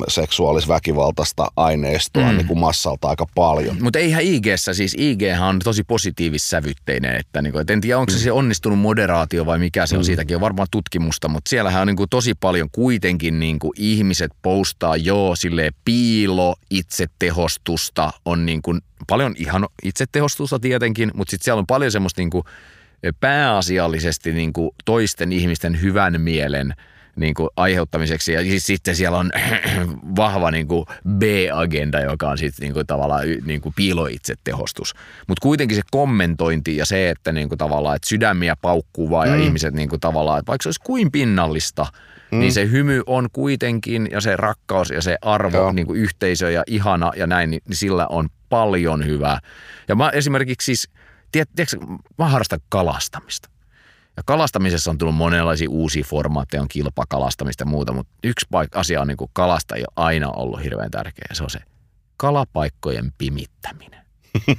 seksuaalisväkivaltaista 0.08 1.46
aineistoa 1.56 2.30
mm. 2.30 2.36
niin 2.36 2.46
kuin 2.46 2.58
massalta 2.58 3.08
aika 3.08 3.26
paljon. 3.34 3.76
Mutta 3.80 3.98
eihän 3.98 4.22
ig 4.22 4.44
siis 4.72 4.96
ig 4.98 5.20
on 5.48 5.58
tosi 5.64 5.84
positiivissävytteinen, 5.84 7.16
että, 7.16 7.42
niin 7.42 7.52
kuin, 7.52 7.62
et 7.62 7.70
en 7.70 7.80
tiedä 7.80 7.98
onko 7.98 8.12
se, 8.12 8.18
mm. 8.18 8.22
se 8.22 8.32
onnistunut 8.32 8.78
moderaatio 8.78 9.46
vai 9.46 9.58
mikä 9.58 9.86
se 9.86 9.96
on, 9.96 10.02
mm. 10.02 10.04
siitäkin 10.04 10.36
on 10.36 10.40
varmaan 10.40 10.68
tutkimusta, 10.70 11.28
mutta 11.28 11.48
siellähän 11.48 11.80
on 11.80 11.86
niin 11.86 11.96
kuin, 11.96 12.08
tosi 12.08 12.34
paljon 12.34 12.68
kuitenkin 12.72 13.40
niin 13.40 13.58
kuin, 13.58 13.72
ihmiset 13.76 14.32
postaa 14.42 14.96
joo 14.96 15.36
sille 15.36 15.70
piilo 15.84 16.54
itsetehostusta, 16.70 18.12
on 18.24 18.46
niin 18.46 18.62
kuin, 18.62 18.80
paljon 19.08 19.34
ihan 19.38 19.66
itsetehostusta 19.82 20.58
tietenkin, 20.58 21.10
mutta 21.14 21.30
sitten 21.30 21.44
siellä 21.44 21.58
on 21.58 21.66
paljon 21.66 21.92
semmoista 21.92 22.20
niin 22.20 22.30
kuin, 22.30 22.44
pääasiallisesti 23.20 24.32
niin 24.32 24.52
kuin, 24.52 24.70
toisten 24.84 25.32
ihmisten 25.32 25.82
hyvän 25.82 26.20
mielen– 26.20 26.74
niin 27.16 27.34
kuin 27.34 27.48
aiheuttamiseksi. 27.56 28.32
Ja 28.32 28.42
siis 28.42 28.66
sitten 28.66 28.96
siellä 28.96 29.18
on 29.18 29.30
vahva 30.16 30.50
niin 30.50 30.68
kuin 30.68 30.86
B-agenda, 31.18 32.00
joka 32.00 32.28
on 32.28 32.38
sitten 32.38 32.62
niin 32.62 32.74
kuin 32.74 32.86
tavallaan 32.86 33.24
niin 33.44 33.60
kuin 33.60 33.72
piiloitsetehostus. 33.76 34.94
Mutta 35.28 35.42
kuitenkin 35.42 35.76
se 35.76 35.82
kommentointi 35.90 36.76
ja 36.76 36.86
se, 36.86 37.10
että 37.10 37.32
niin 37.32 37.48
kuin 37.48 37.58
tavallaan 37.58 37.96
että 37.96 38.08
sydämiä 38.08 38.56
paukkuu 38.62 39.10
vaan 39.10 39.28
mm. 39.28 39.34
ja 39.34 39.44
ihmiset 39.44 39.74
niin 39.74 39.88
kuin 39.88 40.00
tavallaan, 40.00 40.38
että 40.38 40.50
vaikka 40.50 40.62
se 40.62 40.68
olisi 40.68 40.80
kuin 40.84 41.12
pinnallista, 41.12 41.86
mm. 42.32 42.38
niin 42.38 42.52
se 42.52 42.70
hymy 42.70 43.02
on 43.06 43.28
kuitenkin 43.32 44.08
ja 44.10 44.20
se 44.20 44.36
rakkaus 44.36 44.90
ja 44.90 45.02
se 45.02 45.18
arvo, 45.22 45.72
niin 45.72 45.86
kuin 45.86 46.00
yhteisö 46.00 46.50
ja 46.50 46.62
ihana 46.66 47.12
ja 47.16 47.26
näin, 47.26 47.50
niin 47.50 47.62
sillä 47.72 48.06
on 48.06 48.28
paljon 48.48 49.04
hyvää. 49.04 49.38
Ja 49.88 49.94
mä 49.94 50.10
esimerkiksi 50.10 50.64
siis 50.64 50.88
tiedät, 51.32 51.48
tiedätkö, 51.56 51.76
mä 52.18 52.28
harrastan 52.28 52.60
kalastamista. 52.68 53.53
Ja 54.16 54.22
kalastamisessa 54.26 54.90
on 54.90 54.98
tullut 54.98 55.14
monenlaisia 55.16 55.70
uusia 55.70 56.04
formaatteja, 56.04 56.62
on 56.62 56.68
kilpakalastamista 56.68 57.62
ja 57.62 57.66
muuta, 57.66 57.92
mutta 57.92 58.12
yksi 58.24 58.46
paik- 58.50 58.78
asia 58.78 59.00
on 59.00 59.06
niin 59.08 59.16
kuin 59.16 59.30
kalastajia 59.32 59.86
aina 59.96 60.30
ollut 60.30 60.62
hirveän 60.62 60.90
tärkeä, 60.90 61.24
ja 61.28 61.34
se 61.34 61.42
on 61.44 61.50
se 61.50 61.58
kalapaikkojen 62.16 63.12
pimittäminen. 63.18 64.04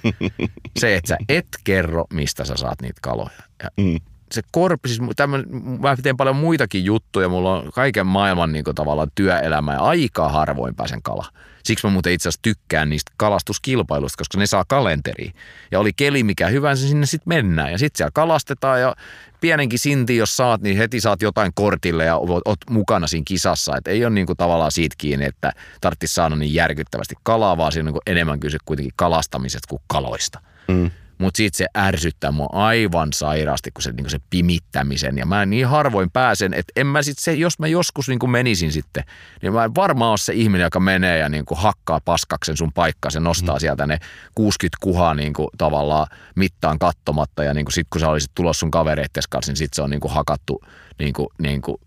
se, 0.80 0.96
että 0.96 1.08
sä 1.08 1.18
et 1.30 1.48
kerro, 1.64 2.06
mistä 2.14 2.46
sä 2.46 2.58
saat 2.58 2.82
niitä 2.82 3.00
kaloja. 3.02 3.30
Ja 3.64 3.70
Mm. 3.78 4.00
se 4.32 4.42
korpi, 4.52 4.90
siis 4.90 5.02
tämän, 5.16 5.44
mä 5.80 5.96
teen 6.04 6.18
paljon 6.18 6.36
muitakin 6.36 6.86
juttuja, 6.86 7.30
mulla 7.30 7.56
on 7.56 7.72
kaiken 7.74 8.08
maailman 8.08 8.52
niin 8.52 8.64
kuin, 8.64 8.76
tavallaan 8.76 9.12
työelämä 9.16 9.74
ja 9.74 9.80
aika 9.80 10.30
harvoin 10.30 10.76
pääsen 10.76 11.02
kala. 11.02 11.26
Siksi 11.66 11.88
mä 11.88 11.94
muuten 11.94 12.14
itse 12.14 12.30
asiassa 12.30 12.42
tykkään 12.42 12.90
niistä 12.90 13.12
kalastuskilpailuista, 13.18 14.18
koska 14.18 14.38
ne 14.38 14.46
saa 14.46 14.66
kalenteriin. 14.68 15.34
Ja 15.72 15.80
oli 15.80 15.94
keli 15.94 16.24
mikä 16.24 16.48
hyvänsä, 16.48 16.88
sinne 16.88 17.06
sitten 17.06 17.30
mennään. 17.30 17.72
Ja 17.72 17.78
sitten 17.78 17.98
siellä 17.98 18.12
kalastetaan 18.14 18.82
ja 18.82 18.96
pienenkin 19.42 19.80
sinti, 19.80 20.18
jos 20.18 20.38
saat, 20.38 20.62
niin 20.62 20.78
heti 20.78 21.02
saat 21.02 21.22
jotain 21.22 21.52
kortille 21.56 22.06
ja 22.06 22.18
oot, 22.18 22.60
mukana 22.70 23.08
siinä 23.08 23.24
kisassa. 23.28 23.78
Et 23.78 23.88
ei 23.88 24.06
ole 24.06 24.14
niin 24.14 24.26
kuin 24.26 24.38
tavallaan 24.38 24.72
siitä 24.72 24.96
kiinni, 24.98 25.26
että 25.26 25.52
tarvitsisi 25.82 26.14
saada 26.14 26.36
niin 26.36 26.54
järkyttävästi 26.54 27.16
kalaa, 27.24 27.58
vaan 27.58 27.72
siinä 27.72 27.82
on 27.82 27.86
niin 27.86 27.94
kuin 27.94 28.14
enemmän 28.16 28.40
kyse 28.40 28.58
kuitenkin 28.66 28.94
kalastamisesta 28.96 29.68
kuin 29.70 29.82
kaloista. 29.88 30.40
Mm. 30.68 30.92
Mutta 31.18 31.38
siitä 31.38 31.58
se 31.58 31.66
ärsyttää 31.78 32.32
mua 32.32 32.50
aivan 32.52 33.14
sairaasti, 33.14 33.72
kun 33.72 33.82
se, 33.82 33.92
niin 33.92 34.10
se 34.10 34.20
pimittämisen. 34.30 35.18
Ja 35.18 35.26
mä 35.26 35.46
niin 35.46 35.68
harvoin 35.68 36.12
pääsen, 36.12 36.54
että 36.54 36.74
en 36.76 36.88
mä 36.88 37.02
sit 37.02 37.20
se, 37.20 37.34
jos 37.34 37.60
mä 37.60 37.68
joskus 37.68 38.08
niin 38.08 38.30
menisin 38.30 38.72
sitten, 38.72 39.04
niin 39.42 39.54
mä 39.54 39.64
en 39.64 39.76
varmaan 39.76 40.10
ole 40.10 40.18
se 40.18 40.34
ihminen, 40.34 40.66
joka 40.66 40.80
menee 40.80 41.18
ja 41.18 41.30
niin 41.30 41.46
hakkaa 41.56 42.02
paskaksen 42.06 42.58
sun 42.58 42.74
paikkaa. 42.74 43.12
Se 43.12 43.20
nostaa 43.20 43.56
mm. 43.56 43.60
sieltä 43.60 43.88
ne 43.88 44.00
60 44.36 44.78
kuhaa 44.82 45.14
niin 45.14 45.34
tavallaan 45.58 46.08
mittaan 46.36 46.80
kattomatta. 46.80 47.44
Ja 47.44 47.54
niin 47.54 47.66
sitten 47.70 47.90
kun 47.90 48.02
sä 48.02 48.10
olisit 48.10 48.32
tulossa 48.36 48.60
sun 48.60 48.72
kavereitten 48.72 49.24
kanssa, 49.30 49.52
niin 49.52 49.58
sitten 49.58 49.76
se 49.76 49.82
on 49.82 49.90
niin 49.90 50.02
hakattu, 50.08 50.62
niin 51.00 51.14
kuin, 51.14 51.28
niin 51.40 51.62
kuin, 51.62 51.78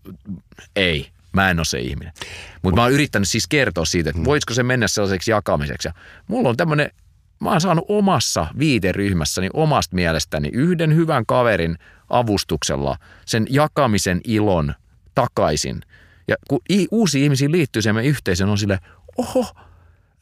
ei. 0.75 1.09
Mä 1.31 1.49
en 1.49 1.59
ole 1.59 1.65
se 1.65 1.79
ihminen. 1.79 2.13
Mutta 2.61 2.75
mä 2.75 2.83
oon 2.83 2.91
yrittänyt 2.91 3.29
siis 3.29 3.47
kertoa 3.47 3.85
siitä, 3.85 4.09
että 4.09 4.23
voisiko 4.23 4.53
se 4.53 4.63
mennä 4.63 4.87
sellaiseksi 4.87 5.31
jakamiseksi. 5.31 5.87
Ja 5.87 5.93
mulla 6.27 6.49
on 6.49 6.57
tämmöinen 6.57 6.91
mä 7.39 7.49
oon 7.49 7.61
saanut 7.61 7.85
omassa 7.87 8.47
viiteryhmässäni 8.59 9.49
omasta 9.53 9.95
mielestäni 9.95 10.49
yhden 10.53 10.95
hyvän 10.95 11.25
kaverin 11.25 11.77
avustuksella 12.09 12.97
sen 13.25 13.47
jakamisen 13.49 14.21
ilon 14.23 14.73
takaisin. 15.15 15.81
Ja 16.27 16.35
kun 16.49 16.59
uusi 16.91 17.23
ihmisiä 17.23 17.51
liittyy 17.51 17.81
meidän 17.85 18.09
yhteisöön, 18.09 18.49
on 18.49 18.57
sille, 18.57 18.79
oho, 19.17 19.45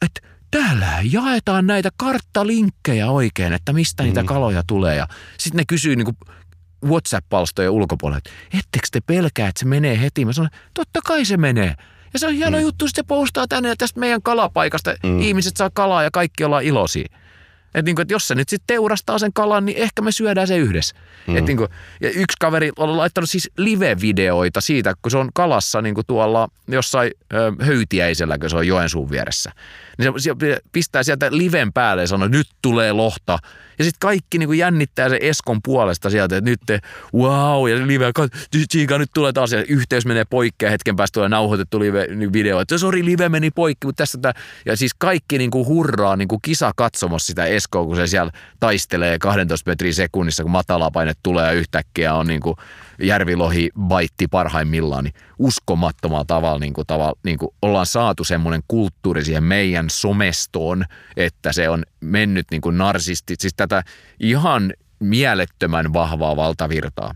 että 0.02 0.20
täällä 0.50 0.98
jaetaan 1.02 1.66
näitä 1.66 1.90
karttalinkkejä 1.96 3.10
oikein, 3.10 3.52
että 3.52 3.72
mistä 3.72 4.02
niitä 4.02 4.24
kaloja 4.24 4.62
tulee. 4.66 4.96
Ja 4.96 5.08
sitten 5.38 5.58
ne 5.58 5.64
kysyy 5.68 5.96
niin 5.96 6.16
WhatsApp-palstojen 6.84 7.70
ulkopuolella, 7.70 8.18
että 8.18 8.30
ettekö 8.58 8.88
te 8.92 9.00
pelkää, 9.00 9.48
että 9.48 9.58
se 9.58 9.66
menee 9.66 10.00
heti? 10.00 10.24
Mä 10.24 10.32
sanon, 10.32 10.50
totta 10.74 11.00
kai 11.04 11.24
se 11.24 11.36
menee. 11.36 11.74
Ja 12.12 12.18
se 12.18 12.26
on 12.26 12.34
hieno 12.34 12.58
mm. 12.58 12.62
juttu, 12.62 12.88
sitten 12.88 13.06
postaa 13.06 13.46
tänne 13.48 13.68
ja 13.68 13.76
tästä 13.78 14.00
meidän 14.00 14.22
kalapaikasta 14.22 14.94
mm. 15.02 15.20
ihmiset 15.20 15.56
saa 15.56 15.70
kalaa 15.74 16.02
ja 16.02 16.10
kaikki 16.10 16.44
ollaan 16.44 16.64
iloisia. 16.64 17.08
Et 17.74 17.84
niin 17.84 17.94
kuin, 17.94 18.02
että 18.02 18.14
jos 18.14 18.28
se 18.28 18.34
nyt 18.34 18.48
sitten 18.48 18.66
teurastaa 18.66 19.18
sen 19.18 19.32
kalan, 19.32 19.64
niin 19.64 19.78
ehkä 19.78 20.02
me 20.02 20.12
syödään 20.12 20.46
se 20.46 20.56
yhdessä. 20.56 20.96
Mm. 21.26 21.36
Et 21.36 21.44
niin 21.44 21.56
kuin, 21.56 21.68
ja 22.00 22.08
yksi 22.10 22.36
kaveri 22.40 22.72
on 22.76 22.96
laittanut 22.96 23.30
siis 23.30 23.50
live-videoita 23.56 24.60
siitä, 24.60 24.94
kun 25.02 25.10
se 25.10 25.18
on 25.18 25.30
kalassa 25.34 25.82
niin 25.82 25.94
kuin 25.94 26.06
tuolla 26.06 26.48
jossain 26.68 27.12
ö, 27.32 27.52
höytiäisellä, 27.60 28.38
kun 28.38 28.50
se 28.50 28.56
on 28.56 28.66
Joensuun 28.66 29.10
vieressä. 29.10 29.52
Niin 29.98 30.20
se, 30.20 30.30
se 30.38 30.60
pistää 30.72 31.02
sieltä 31.02 31.28
liven 31.30 31.72
päälle 31.72 32.02
ja 32.02 32.06
sanoo, 32.06 32.28
nyt 32.28 32.46
tulee 32.62 32.92
lohta. 32.92 33.38
Ja 33.78 33.84
sitten 33.84 33.98
kaikki 34.00 34.38
niin 34.38 34.46
kuin 34.46 34.58
jännittää 34.58 35.08
se 35.08 35.18
Eskon 35.22 35.62
puolesta 35.64 36.10
sieltä, 36.10 36.36
että 36.36 36.50
nyt 36.50 36.60
te, 36.66 36.80
wow, 37.14 37.68
ja 37.70 37.86
live, 37.86 38.12
Tsiika, 38.68 38.98
nyt 38.98 39.10
tulee 39.14 39.32
taas, 39.32 39.52
ja 39.52 39.64
yhteys 39.68 40.06
menee 40.06 40.24
poikki, 40.24 40.64
ja 40.64 40.70
hetken 40.70 40.96
päästä 40.96 41.14
tulee 41.14 41.28
nauhoitettu 41.28 41.80
live-video, 41.80 42.60
että 42.60 42.78
sori, 42.78 43.04
live 43.04 43.28
meni 43.28 43.50
poikki, 43.50 43.86
mutta 43.86 44.02
tässä 44.02 44.18
tämä, 44.22 44.32
ja 44.66 44.76
siis 44.76 44.94
kaikki 44.98 45.38
niin 45.38 45.50
kuin 45.50 45.66
hurraa 45.66 46.16
niin 46.16 46.28
kuin 46.28 46.42
kisa 46.42 46.72
katsomassa 46.76 47.26
sitä 47.26 47.44
Eskoa, 47.44 47.84
kun 47.84 47.96
se 47.96 48.06
siellä 48.06 48.32
taistelee 48.60 49.18
12 49.18 49.70
metriä 49.70 49.92
sekunnissa, 49.92 50.42
kun 50.42 50.52
matalapaine 50.52 51.12
tulee 51.22 51.54
yhtäkkiä 51.54 52.14
on 52.14 52.26
niin 52.26 52.40
kuin 52.40 52.56
järvilohi 53.02 53.70
baitti 53.80 54.28
parhaimmillaan, 54.28 55.04
niin 55.04 55.14
uskomattomalla 55.38 56.24
tavalla, 56.24 56.58
niin 56.58 56.72
kuin, 56.72 56.86
tavalla 56.86 57.18
niin 57.24 57.38
kuin 57.38 57.50
ollaan 57.62 57.86
saatu 57.86 58.24
semmoinen 58.24 58.62
kulttuuri 58.68 59.24
siihen 59.24 59.44
meidän 59.44 59.90
somestoon, 59.90 60.84
että 61.16 61.52
se 61.52 61.68
on 61.68 61.82
mennyt 62.00 62.46
niin 62.50 62.60
kuin 62.60 62.78
narsisti, 62.78 63.34
siis 63.38 63.54
tätä 63.56 63.82
ihan 64.20 64.72
mielettömän 65.00 65.92
vahvaa 65.92 66.36
valtavirtaa 66.36 67.14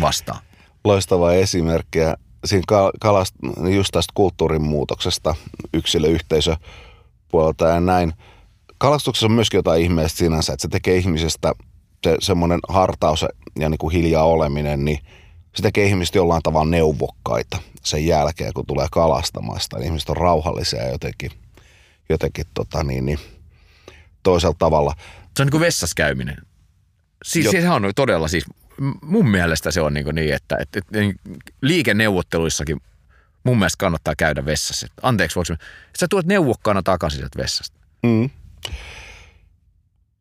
vastaan. 0.00 0.40
Loistava 0.84 1.32
esimerkkiä 1.32 2.16
siinä 2.44 2.64
kalast, 3.00 3.34
just 3.74 3.90
tästä 3.92 4.12
kulttuurin 4.14 4.62
muutoksesta 4.62 5.34
yksilöyhteisö 5.74 6.56
puolelta 7.28 7.68
ja 7.68 7.80
näin. 7.80 8.12
Kalastuksessa 8.78 9.26
on 9.26 9.32
myöskin 9.32 9.58
jotain 9.58 9.82
ihmeellistä 9.82 10.18
sinänsä, 10.18 10.52
että 10.52 10.62
se 10.62 10.68
tekee 10.68 10.96
ihmisestä 10.96 11.52
se 12.04 12.16
semmoinen 12.20 12.60
hartaus 12.68 13.24
ja 13.58 13.68
niin 13.68 13.78
kuin 13.78 13.92
hiljaa 13.92 14.24
oleminen, 14.24 14.84
niin 14.84 14.98
se 15.54 15.62
tekee 15.62 15.86
ihmistä 15.86 16.18
jollain 16.18 16.42
tavalla 16.42 16.70
neuvokkaita 16.70 17.58
sen 17.82 18.06
jälkeen, 18.06 18.52
kun 18.54 18.66
tulee 18.66 18.86
kalastamasta. 18.92 19.76
Niin 19.76 19.86
ihmiset 19.86 20.10
on 20.10 20.16
rauhallisia 20.16 20.88
jotenkin, 20.88 21.30
jotenkin 22.08 22.44
tota 22.54 22.84
niin, 22.84 23.06
niin, 23.06 23.18
toisella 24.22 24.56
tavalla. 24.58 24.94
Se 25.36 25.42
on 25.42 25.46
niin 25.46 25.50
kuin 25.50 25.60
vessassa 25.60 25.94
käyminen. 25.96 26.36
Siis, 27.24 27.50
sehän 27.50 27.84
on 27.84 27.92
todella 27.96 28.28
siis, 28.28 28.44
mun 29.02 29.28
mielestä 29.28 29.70
se 29.70 29.80
on 29.80 29.94
niin, 29.94 30.04
kuin 30.04 30.14
niin 30.14 30.34
että, 30.34 30.56
että, 30.60 30.78
että 30.78 30.98
liikenneuvotteluissakin 31.60 32.80
mun 33.44 33.58
mielestä 33.58 33.80
kannattaa 33.80 34.14
käydä 34.18 34.44
vessassa. 34.44 34.86
Anteeksi, 35.02 35.36
voiko 35.36 35.54
sä 35.98 36.08
tuot 36.10 36.26
neuvokkaana 36.26 36.82
takaisin 36.82 37.18
sieltä 37.18 37.38
vessasta. 37.38 37.78
Mm. 38.02 38.30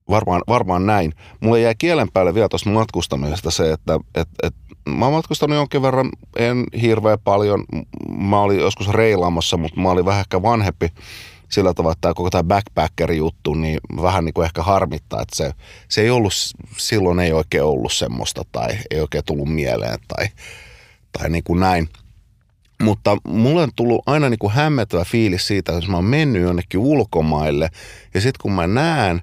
Varmaan, 0.10 0.42
varmaan 0.48 0.86
näin. 0.86 1.14
Mulle 1.40 1.62
jäi 1.62 1.76
kielen 1.78 2.12
päälle 2.12 2.34
vielä 2.34 2.50
tuosta 2.50 2.70
matkustamisesta 2.70 3.52
se, 3.52 3.72
että 3.72 4.00
et, 4.16 4.28
et, 4.44 4.56
mä 4.90 5.06
oon 5.06 5.14
matkustanut 5.14 5.58
jonkin 5.58 5.82
verran, 5.82 6.10
en 6.38 6.64
hirveän 6.82 7.20
paljon. 7.24 7.64
Mä 8.18 8.42
olin 8.42 8.60
joskus 8.60 8.90
reilaamassa, 8.90 9.58
mutta 9.58 9.80
mä 9.80 9.90
olin 9.90 10.06
vähän 10.06 10.20
ehkä 10.20 10.42
vanhempi 10.42 10.90
sillä 11.50 11.74
tavalla, 11.74 11.92
että 11.92 12.02
tämä 12.02 12.14
koko 12.14 12.30
tämä 12.30 12.44
backpacker-juttu, 12.44 13.54
niin 13.54 13.80
vähän 14.02 14.26
niin 14.26 14.34
kuin 14.34 14.46
ehkä 14.46 14.64
harmittaa, 14.64 15.22
että 15.22 15.36
se, 15.36 15.52
se 15.90 16.02
ei 16.02 16.10
ollut, 16.10 16.34
silloin 16.78 17.20
ei 17.20 17.34
oikein 17.34 17.64
ollut 17.64 17.94
semmoista 17.94 18.42
tai 18.52 18.78
ei 18.92 19.02
oikein 19.02 19.24
tullut 19.26 19.54
mieleen 19.54 20.00
tai, 20.08 20.28
tai 21.18 21.30
niin 21.30 21.44
kuin 21.44 21.60
näin. 21.60 21.90
Mutta 22.82 23.18
mulle 23.28 23.64
on 23.64 23.72
tullut 23.76 24.04
aina 24.06 24.30
niin 24.30 24.40
kuin 24.40 24.54
hämmentävä 24.54 25.04
fiilis 25.04 25.48
siitä, 25.48 25.72
että 25.72 25.84
jos 25.84 25.90
mä 25.90 25.98
oon 25.98 26.06
mennyt 26.06 26.42
jonnekin 26.42 26.80
ulkomaille 26.80 27.70
ja 28.14 28.22
sitten 28.22 28.40
kun 28.42 28.52
mä 28.52 28.68
näen, 28.68 29.22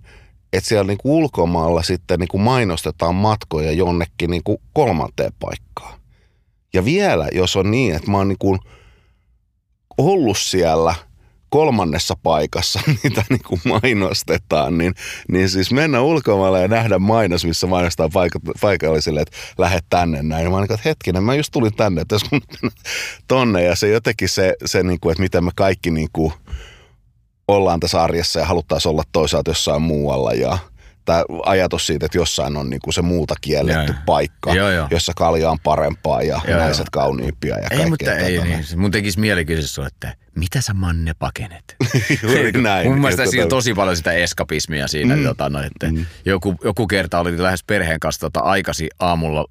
että 0.52 0.68
siellä 0.68 0.86
niin 0.86 0.98
kuin 0.98 1.12
ulkomailla 1.12 1.82
sitten 1.82 2.18
niin 2.18 2.28
kuin 2.28 2.40
mainostetaan 2.40 3.14
matkoja 3.14 3.72
jonnekin 3.72 4.30
niin 4.30 4.44
kuin 4.44 4.58
kolmanteen 4.72 5.32
paikkaan. 5.40 6.00
Ja 6.74 6.84
vielä, 6.84 7.28
jos 7.32 7.56
on 7.56 7.70
niin, 7.70 7.94
että 7.94 8.10
mä 8.10 8.16
oon 8.16 8.28
niin 8.28 8.38
kuin 8.38 8.58
ollut 9.98 10.38
siellä 10.38 10.94
kolmannessa 11.50 12.16
paikassa, 12.22 12.80
mitä 13.04 13.24
niin 13.30 13.42
kuin 13.46 13.60
mainostetaan, 13.64 14.78
niin, 14.78 14.94
niin 15.28 15.48
siis 15.48 15.72
mennä 15.72 16.00
ulkomaille 16.00 16.62
ja 16.62 16.68
nähdä 16.68 16.98
mainos, 16.98 17.44
missä 17.44 17.66
mainostaa 17.66 18.08
paik- 18.08 18.52
paikallisille, 18.60 19.20
että 19.20 19.36
lähde 19.58 19.80
tänne 19.90 20.22
näin. 20.22 20.44
Ja 20.44 20.50
mä 20.50 20.56
niin 20.56 20.72
että 20.72 20.88
hetkinen, 20.88 21.24
mä 21.24 21.34
just 21.34 21.52
tulin 21.52 21.74
tänne, 21.74 22.00
että 22.00 22.14
jos 22.14 22.22
tonne 23.28 23.62
ja 23.62 23.76
se 23.76 23.88
jotenkin 23.88 24.28
se, 24.28 24.54
se 24.64 24.82
kuin, 25.00 25.12
että 25.12 25.22
miten 25.22 25.44
me 25.44 25.50
kaikki 25.54 25.90
niin 25.90 26.08
kuin, 26.12 26.32
ollaan 27.56 27.80
tässä 27.80 28.02
arjessa 28.02 28.40
ja 28.40 28.46
haluttaisiin 28.46 28.90
olla 28.90 29.02
toisaalta 29.12 29.50
jossain 29.50 29.82
muualla 29.82 30.32
ja 30.32 30.58
tämä 31.04 31.24
ajatus 31.46 31.86
siitä, 31.86 32.06
että 32.06 32.18
jossain 32.18 32.56
on 32.56 32.70
niinku 32.70 32.92
se 32.92 33.02
muuta 33.02 33.34
kielletty 33.40 33.92
ja, 33.92 33.98
paikka, 34.06 34.54
joo, 34.54 34.70
joo. 34.70 34.88
jossa 34.90 35.12
kalja 35.16 35.50
on 35.50 35.58
parempaa 35.62 36.22
ja 36.22 36.40
joo, 36.48 36.58
naiset 36.58 36.86
joo. 36.94 37.02
kauniimpia 37.02 37.58
ja 37.58 37.66
Ei, 37.70 37.90
mutta 37.90 38.14
ei, 38.14 38.42
niin. 38.42 38.64
Mun 38.76 38.90
tekisi 38.90 39.20
mieli 39.20 39.44
kysyä 39.44 39.86
että 39.86 40.16
mitä 40.34 40.60
sä 40.60 40.74
Manne 40.74 41.14
pakenet? 41.18 41.76
Juuri 42.22 42.52
näin. 42.52 42.88
mun 42.88 43.00
mielestä 43.00 43.26
siinä 43.26 43.42
on 43.42 43.48
tosi 43.48 43.74
paljon 43.74 43.96
sitä 43.96 44.12
eskapismia 44.12 44.88
siinä, 44.88 45.16
mm. 45.16 45.22
tota, 45.22 45.48
no, 45.48 45.62
että 45.62 45.92
mm. 45.92 46.06
joku, 46.24 46.54
joku 46.64 46.86
kerta 46.86 47.20
oli 47.20 47.42
lähes 47.42 47.64
perheen 47.64 48.00
kanssa 48.00 48.20
tota, 48.20 48.40
aikasi 48.40 48.88
aamulla 48.98 49.44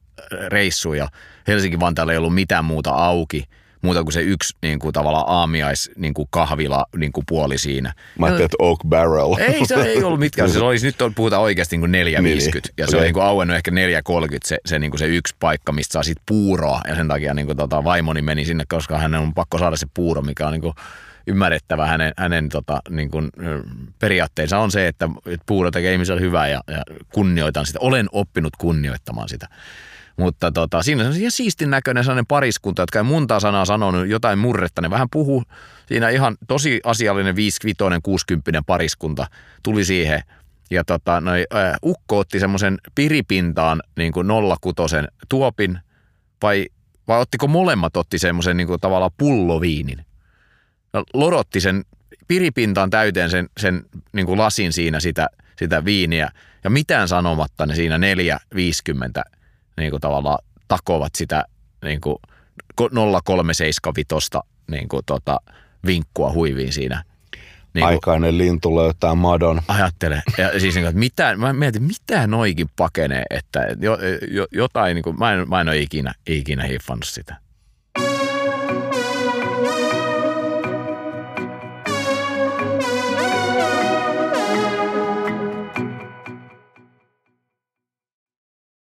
reissu 0.47 0.93
ja 0.93 1.07
Helsinki-Vantaalla 1.47 2.11
ei 2.11 2.17
ollut 2.17 2.35
mitään 2.35 2.65
muuta 2.65 2.91
auki– 2.91 3.43
muuta 3.81 4.03
kuin 4.03 4.13
se 4.13 4.21
yksi 4.21 4.57
niin 4.61 4.79
kuin, 4.79 4.93
tavallaan 4.93 5.25
aamiais 5.27 5.91
niin 5.95 6.13
kuin 6.13 6.27
kahvila 6.31 6.85
niin 6.97 7.11
kuin 7.11 7.23
puoli 7.29 7.57
siinä. 7.57 7.93
Mä 8.19 8.25
ajattelin, 8.25 8.45
että 8.45 8.57
Oak 8.59 8.79
Barrel. 8.87 9.35
Ei, 9.39 9.65
se 9.65 9.75
ei 9.75 10.03
ollut 10.03 10.19
mitkään. 10.19 10.49
Se 10.59 10.59
olisi, 10.59 10.85
nyt 10.85 10.95
puhutaan 11.15 11.41
oikeasti 11.41 11.77
niin 11.77 11.81
kuin 11.81 12.17
4,50 12.17 12.21
niin, 12.21 12.41
ja 12.77 12.87
se 12.87 12.89
okay. 12.89 12.99
on 12.99 13.03
niin 13.03 13.13
kuin 13.13 13.23
auennut 13.23 13.57
ehkä 13.57 13.71
4,30 13.71 13.77
se, 14.45 14.57
se, 14.65 14.79
niin 14.79 14.91
kuin 14.91 14.99
se 14.99 15.07
yksi 15.07 15.35
paikka, 15.39 15.71
mistä 15.71 15.93
saa 15.93 16.03
siitä 16.03 16.21
puuroa 16.25 16.81
ja 16.87 16.95
sen 16.95 17.07
takia 17.07 17.33
niin 17.33 17.45
kuin, 17.45 17.57
tota, 17.57 17.83
vaimoni 17.83 18.21
meni 18.21 18.45
sinne, 18.45 18.63
koska 18.67 18.97
hän 18.97 19.15
on 19.15 19.33
pakko 19.33 19.57
saada 19.57 19.75
se 19.75 19.87
puuro, 19.93 20.21
mikä 20.21 20.45
on 20.47 20.51
niin 20.51 20.61
kuin, 20.61 20.73
ymmärrettävä 21.27 21.87
hänen, 21.87 22.13
hänen 22.17 22.49
tota, 22.49 22.81
niin 22.89 23.11
kuin, 23.11 23.29
periaatteensa 23.99 24.59
on 24.59 24.71
se, 24.71 24.87
että 24.87 25.09
puuro 25.45 25.71
tekee 25.71 25.93
ihmiselle 25.93 26.21
hyvää 26.21 26.47
ja, 26.47 26.63
ja 26.67 26.83
kunnioitan 27.13 27.65
sitä. 27.65 27.79
Olen 27.81 28.07
oppinut 28.11 28.55
kunnioittamaan 28.55 29.29
sitä. 29.29 29.47
Mutta 30.19 30.51
tota, 30.51 30.83
siinä 30.83 31.07
on 31.07 31.15
ihan 31.15 31.31
siistin 31.31 31.69
näköinen 31.69 32.03
sellainen 32.03 32.25
pariskunta, 32.25 32.81
jotka 32.81 32.99
ei 32.99 33.03
monta 33.03 33.39
sanaa 33.39 33.65
sanonut, 33.65 34.07
jotain 34.07 34.39
murretta. 34.39 34.81
Ne 34.81 34.89
vähän 34.89 35.07
puhu. 35.11 35.43
Siinä 35.85 36.09
ihan 36.09 36.37
tosi 36.47 36.81
asiallinen 36.83 37.35
55 37.35 38.01
60 38.03 38.61
pariskunta 38.65 39.27
tuli 39.63 39.85
siihen. 39.85 40.21
Ja 40.71 40.83
tota, 40.83 41.21
noi, 41.21 41.45
äh, 41.55 41.75
ukko 41.83 42.19
otti 42.19 42.39
semmoisen 42.39 42.77
piripintaan 42.95 43.81
niin 43.97 44.11
kuin 44.11 44.27
06 44.61 44.95
tuopin, 45.29 45.79
vai, 46.41 46.65
vai 47.07 47.19
ottiko 47.19 47.47
molemmat 47.47 47.97
otti 47.97 48.19
semmoisen 48.19 48.57
niin 48.57 48.67
kuin 48.67 48.79
tavallaan 48.79 49.11
pulloviinin? 49.17 50.05
No, 50.93 51.03
lorotti 51.13 51.59
sen 51.59 51.85
piripintaan 52.27 52.89
täyteen 52.89 53.29
sen, 53.29 53.49
sen 53.57 53.85
niin 54.13 54.25
kuin 54.25 54.39
lasin 54.39 54.73
siinä 54.73 54.99
sitä, 54.99 55.27
sitä 55.59 55.85
viiniä. 55.85 56.31
Ja 56.63 56.69
mitään 56.69 57.07
sanomatta 57.07 57.65
ne 57.65 57.75
siinä 57.75 57.97
450 57.97 59.23
niin 59.79 59.91
kuin 59.91 60.01
tavallaan 60.01 60.39
takovat 60.67 61.15
sitä 61.15 61.45
niin 61.83 62.01
kuin 62.01 62.17
0375 62.75 64.29
niin 64.71 64.87
kuin 64.87 65.05
tota, 65.05 65.39
vinkkua 65.85 66.31
huiviin 66.31 66.73
siinä. 66.73 67.03
Niin 67.73 67.83
kuin, 67.83 67.85
Aikainen 67.85 68.37
lintu 68.37 68.75
löytää 68.75 69.15
madon. 69.15 69.61
Ajattele. 69.67 70.23
Ja 70.37 70.59
siis 70.59 70.75
niin 70.75 70.83
kuin, 70.83 70.89
että 70.89 70.99
mitä, 70.99 71.35
mä 71.37 71.53
mietin, 71.53 71.83
mitä 71.83 72.27
noikin 72.27 72.67
pakenee, 72.75 73.23
että 73.29 73.67
jo, 73.79 73.97
jo, 74.31 74.47
jotain, 74.51 74.95
niin 74.95 75.03
kuin, 75.03 75.19
mä, 75.19 75.33
en, 75.33 75.49
mä 75.49 75.61
en 75.61 75.69
ole 75.69 75.77
ikinä, 75.77 76.13
ikinä 76.27 76.63
hiffannut 76.63 77.07
sitä. 77.07 77.35